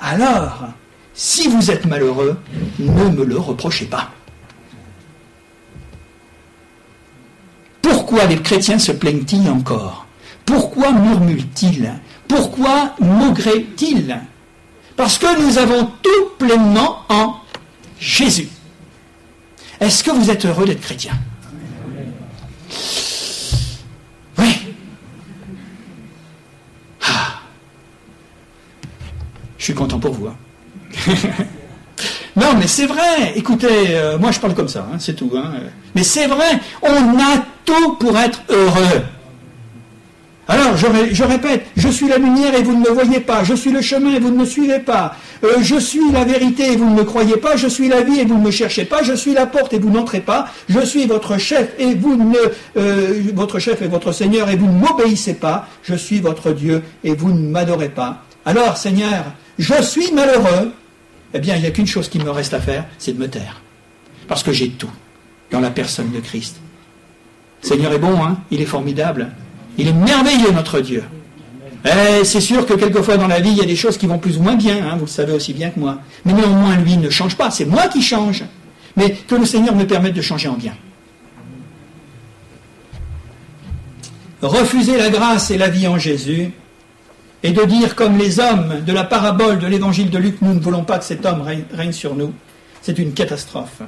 [0.00, 0.68] alors,
[1.12, 2.38] si vous êtes malheureux,
[2.78, 4.10] ne me le reprochez pas.
[7.82, 10.06] Pourquoi les chrétiens se plaignent-ils encore?
[10.46, 11.92] Pourquoi murmurent-ils
[12.30, 14.16] pourquoi maugrait-il
[14.96, 17.34] Parce que nous avons tout pleinement en
[17.98, 18.48] Jésus.
[19.80, 21.12] Est-ce que vous êtes heureux d'être chrétien?
[24.38, 24.74] Oui.
[27.02, 27.40] Ah.
[29.58, 30.28] Je suis content pour vous.
[30.28, 30.36] Hein.
[32.36, 33.32] non, mais c'est vrai.
[33.34, 35.32] Écoutez, euh, moi je parle comme ça, hein, c'est tout.
[35.34, 35.52] Hein.
[35.96, 39.02] Mais c'est vrai, on a tout pour être heureux.
[40.50, 43.70] Alors, je, répète, je suis la lumière et vous ne me voyez pas, je suis
[43.70, 46.90] le chemin et vous ne me suivez pas, euh, je suis la vérité et vous
[46.90, 49.12] ne me croyez pas, je suis la vie et vous ne me cherchez pas, je
[49.12, 52.36] suis la porte et vous n'entrez pas, je suis votre chef et vous ne,
[52.76, 56.82] euh, votre chef et votre Seigneur et vous ne m'obéissez pas, je suis votre Dieu
[57.04, 58.24] et vous ne m'adorez pas.
[58.44, 59.26] Alors, Seigneur,
[59.56, 60.72] je suis malheureux,
[61.32, 63.28] eh bien, il n'y a qu'une chose qui me reste à faire, c'est de me
[63.28, 63.60] taire.
[64.26, 64.90] Parce que j'ai tout
[65.52, 66.56] dans la personne de Christ.
[67.62, 68.38] Seigneur est bon, hein?
[68.50, 69.30] Il est formidable.
[69.80, 71.02] Il est merveilleux, notre Dieu.
[71.86, 74.18] Eh, c'est sûr que quelquefois dans la vie, il y a des choses qui vont
[74.18, 76.00] plus ou moins bien, hein, vous le savez aussi bien que moi.
[76.26, 78.44] Mais néanmoins, lui ne change pas, c'est moi qui change.
[78.96, 80.74] Mais que le Seigneur me permette de changer en bien.
[84.42, 86.52] Refuser la grâce et la vie en Jésus,
[87.42, 90.60] et de dire comme les hommes de la parabole de l'évangile de Luc, nous ne
[90.60, 92.34] voulons pas que cet homme règne sur nous,
[92.82, 93.80] c'est une catastrophe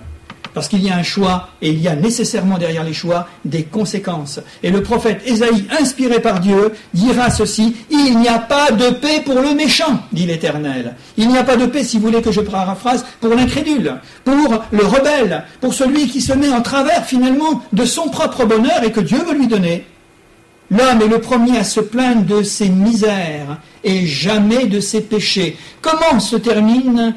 [0.55, 3.65] parce qu'il y a un choix et il y a nécessairement derrière les choix des
[3.65, 4.41] conséquences.
[4.63, 9.23] Et le prophète Ésaïe, inspiré par Dieu, dira ceci, il n'y a pas de paix
[9.25, 10.95] pour le méchant, dit l'Éternel.
[11.17, 13.95] Il n'y a pas de paix, si vous voulez que je paraphrase, pour l'incrédule,
[14.25, 18.83] pour le rebelle, pour celui qui se met en travers finalement de son propre bonheur
[18.83, 19.87] et que Dieu veut lui donner.
[20.71, 25.59] L'homme est le premier à se plaindre de ses misères et jamais de ses péchés.
[25.83, 27.15] Comment se termine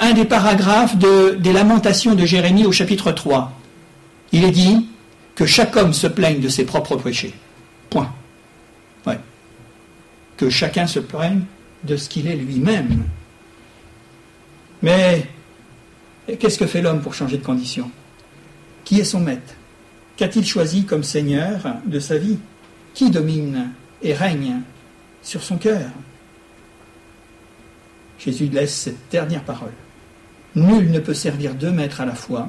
[0.00, 3.52] un des paragraphes des Lamentations de Jérémie au chapitre 3
[4.32, 4.88] Il est dit
[5.34, 7.34] que chaque homme se plaigne de ses propres péchés.
[7.90, 8.12] Point.
[9.06, 9.18] Ouais.
[10.36, 11.42] Que chacun se plaigne
[11.82, 13.04] de ce qu'il est lui-même.
[14.82, 15.26] Mais
[16.38, 17.90] qu'est-ce que fait l'homme pour changer de condition?
[18.84, 19.54] Qui est son maître?
[20.16, 22.38] Qu'a-t-il choisi comme seigneur de sa vie?
[22.92, 23.70] Qui domine
[24.02, 24.60] et règne
[25.22, 25.90] sur son cœur?
[28.24, 29.72] Jésus laisse cette dernière parole.
[30.54, 32.48] Nul ne peut servir deux maîtres à la fois,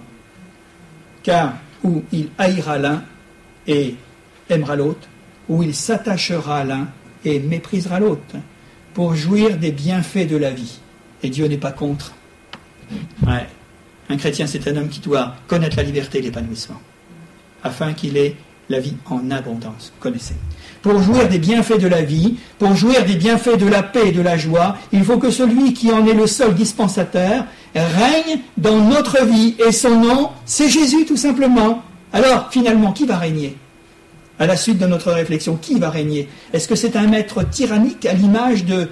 [1.23, 3.03] car ou il haïra l'un
[3.67, 3.95] et
[4.49, 5.07] aimera l'autre,
[5.49, 6.87] ou il s'attachera à l'un
[7.23, 8.35] et méprisera l'autre,
[8.93, 10.79] pour jouir des bienfaits de la vie.
[11.23, 12.13] Et Dieu n'est pas contre.
[13.27, 16.79] Un chrétien, c'est un homme qui doit connaître la liberté et l'épanouissement,
[17.63, 18.35] afin qu'il ait
[18.69, 19.91] la vie en abondance.
[19.95, 20.35] Vous connaissez.
[20.85, 24.11] Pour jouir des bienfaits de la vie, pour jouir des bienfaits de la paix et
[24.11, 28.77] de la joie, il faut que celui qui en est le seul dispensateur règne dans
[28.77, 29.55] notre vie.
[29.67, 31.81] Et son nom, c'est Jésus tout simplement.
[32.13, 33.57] Alors, finalement, qui va régner?
[34.37, 36.29] À la suite de notre réflexion, qui va régner?
[36.53, 38.87] Est-ce que c'est un maître tyrannique à l'image de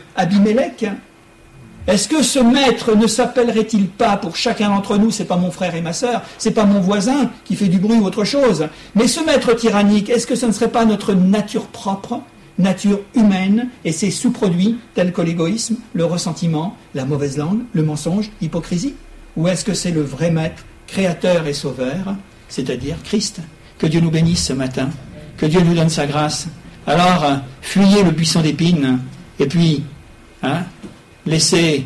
[1.87, 5.75] est-ce que ce maître ne s'appellerait-il pas pour chacun d'entre nous, c'est pas mon frère
[5.75, 9.07] et ma sœur, c'est pas mon voisin qui fait du bruit ou autre chose, mais
[9.07, 12.21] ce maître tyrannique, est-ce que ce ne serait pas notre nature propre,
[12.57, 18.31] nature humaine et ses sous-produits tels que l'égoïsme, le ressentiment, la mauvaise langue, le mensonge,
[18.41, 18.95] l'hypocrisie?
[19.35, 22.15] Ou est-ce que c'est le vrai maître, créateur et sauveur,
[22.47, 23.41] c'est-à-dire Christ?
[23.77, 24.89] Que Dieu nous bénisse ce matin,
[25.35, 26.47] que Dieu nous donne sa grâce.
[26.87, 27.25] Alors,
[27.61, 28.99] fuyez le buisson d'épines,
[29.39, 29.83] et puis,
[30.43, 30.63] hein,
[31.25, 31.85] laissez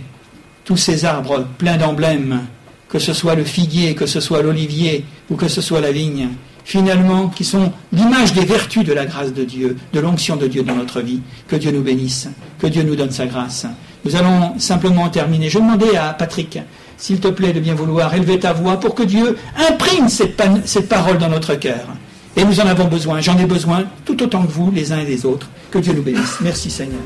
[0.65, 2.41] tous ces arbres pleins d'emblèmes,
[2.89, 6.29] que ce soit le figuier, que ce soit l'olivier ou que ce soit la vigne,
[6.65, 10.63] finalement, qui sont l'image des vertus de la grâce de Dieu, de l'onction de Dieu
[10.63, 11.21] dans notre vie.
[11.47, 12.27] Que Dieu nous bénisse,
[12.59, 13.65] que Dieu nous donne sa grâce.
[14.03, 15.49] Nous allons simplement terminer.
[15.49, 16.59] Je demandais à Patrick,
[16.97, 19.38] s'il te plaît, de bien vouloir élever ta voix pour que Dieu
[19.69, 21.88] imprime cette, cette parole dans notre cœur.
[22.35, 25.05] Et nous en avons besoin, j'en ai besoin tout autant que vous, les uns et
[25.05, 25.49] les autres.
[25.71, 26.38] Que Dieu nous bénisse.
[26.41, 26.99] Merci Seigneur.